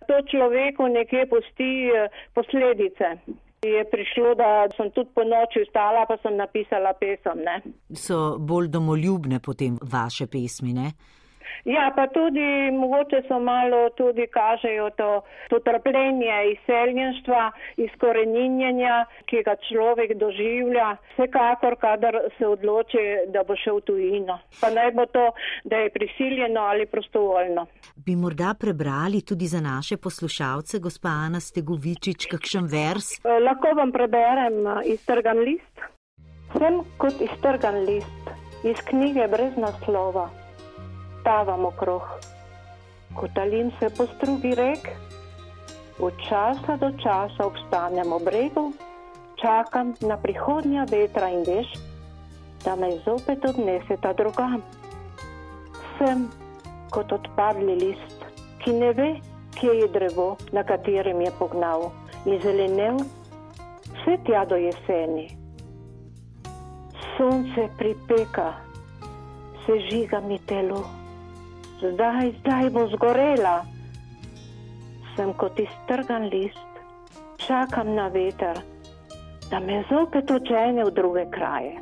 [0.07, 3.18] to človeku nekje pusti eh, posledice.
[3.65, 7.41] Je prišlo, da sem tudi po noči vstala, pa sem napisala pesem.
[7.41, 7.55] Ne?
[7.95, 10.91] So bolj domoljubne potem vaše pesmi, ne?
[11.66, 19.55] Ja, pa tudi mogoče so malo tudi kažejo to, to trpljenje izseljenstva, izkoreninjenja, ki ga
[19.70, 23.03] človek doživlja, vsekakor, kadar se odloči,
[23.34, 24.39] da bo šel tujino.
[24.62, 25.26] Pa naj bo to,
[25.64, 27.66] da je prisiljeno ali prostovoljno.
[27.95, 33.18] Bi morda prebrali tudi za naše poslušalce, gospa Ana Stegovičič, kakšen vers?
[33.20, 35.86] Eh, lahko vam preberem eh, iztrgan list.
[36.58, 40.30] Sem kot iztrgan list iz knjige brez naslova
[41.28, 42.01] stavam okrog.
[43.15, 44.88] Kotalim se po strugi rek,
[45.99, 48.71] od časa do časa obstanem ob bregu,
[49.36, 51.67] čakam na prihodnja vetra in dež,
[52.63, 54.63] da me zopet odnese ta drugam.
[55.97, 56.30] Sem
[56.95, 58.23] kot odpadli list,
[58.63, 59.09] ki ne ve,
[59.59, 61.91] kje je drevo, na katerem je pognal
[62.23, 63.03] in zelenel
[63.84, 65.28] vse tja do jeseni.
[67.17, 68.53] Sonce pripeka,
[69.65, 70.86] se žiga mi telo
[71.80, 73.65] zdaj, zdaj bo zgorela.
[75.15, 76.71] Sem kot iztrgan list,
[77.38, 78.59] čakam na veter,
[79.49, 81.78] da me zopet očene v druge kraje.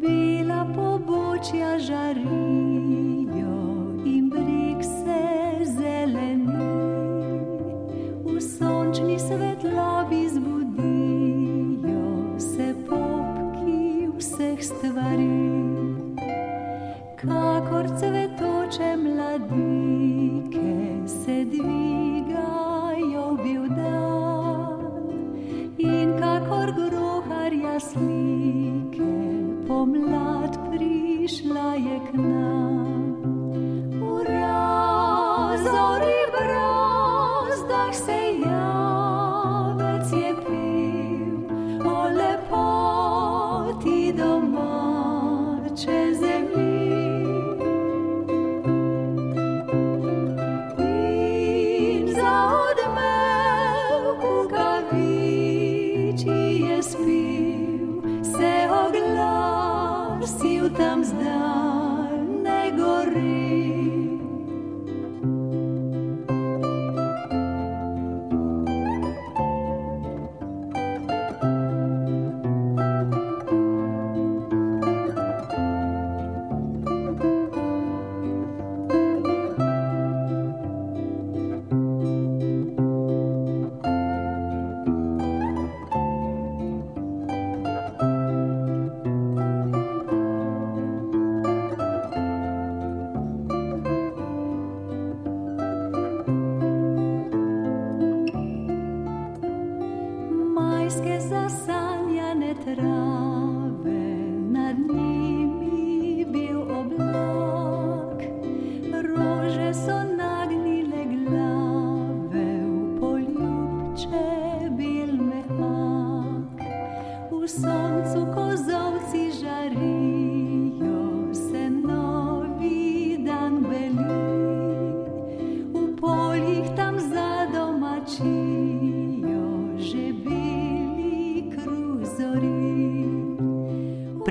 [0.00, 3.56] Bila pobočja žarijo
[4.04, 5.20] in brik se
[5.64, 6.58] zeleni,
[8.24, 10.37] v sončni svetlobi zbudijo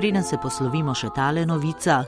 [0.08, 1.98] Preden se poslovimo še tale novica,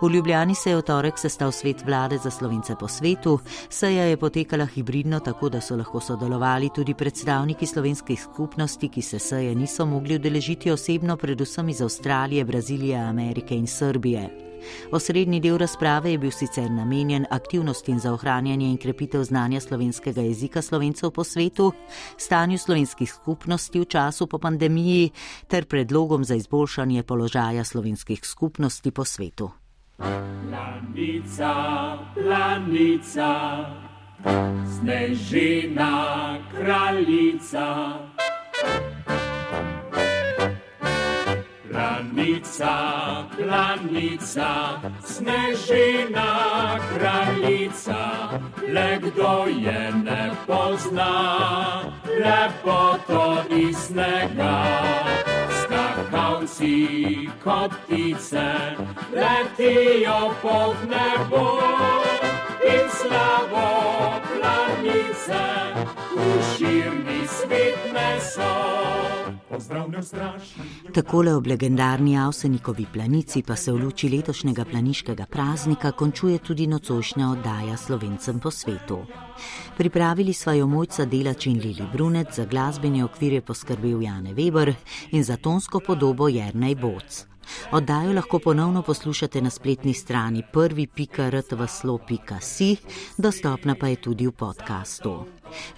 [0.00, 3.36] v Ljubljani se je v torek sestal svet vlade za slovence po svetu,
[3.70, 9.20] seja je potekala hibridno, tako da so lahko sodelovali tudi predstavniki slovenskih skupnosti, ki se
[9.22, 14.53] seje niso mogli udeležiti osebno, predvsem iz Avstralije, Brazilije, Amerike in Srbije.
[14.92, 20.62] Osrednji del razprave je bil sicer namenjen aktivnostim za ohranjanje in krepitev znanja slovenskega jezika
[20.62, 21.72] slovencev po svetu,
[22.16, 25.10] stanju slovenskih skupnosti v času po pandemiji
[25.48, 29.50] ter predlogom za izboljšanje položaja slovenskih skupnosti po svetu.
[29.96, 31.54] Planica,
[32.14, 33.30] planica,
[34.78, 37.98] snežina kraljica.
[41.74, 51.10] Planica, planica, snežina kraljica, le kdo je ne pozna,
[52.06, 54.62] lepoto iz snega.
[55.62, 58.76] Skakalci kot ptice
[59.10, 61.58] letijo pod nebo
[62.62, 63.70] in slavo
[64.30, 65.44] planice
[66.14, 68.54] v širni svet meso.
[70.92, 77.30] Takole ob legendarni Avsenikovi planici pa se v luči letošnjega planiškega praznika končuje tudi nocojšnja
[77.30, 78.98] oddaja Slovencem po svetu.
[79.76, 84.74] Pripravili sva jo mojca Delač in Lili Brunet, za glasbeni okvir je poskrbel Jane Weber
[85.10, 87.33] in za tonsko podobo Jernej Boc.
[87.72, 92.76] Oddajo lahko ponovno poslušate na spletni strani prvi.rtvslo.si,
[93.16, 95.24] dostopna pa je tudi v podkastu.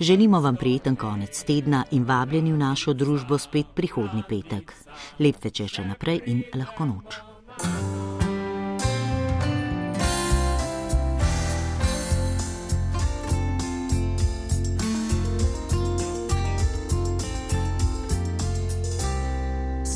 [0.00, 4.72] Želimo vam prijeten konec tedna in vabljeni v našo družbo spet prihodnji petek.
[5.18, 8.25] Lep večer še naprej in lahko noč.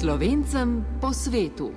[0.01, 1.76] Slovencem po svetu.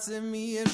[0.00, 0.64] Takrat se mi je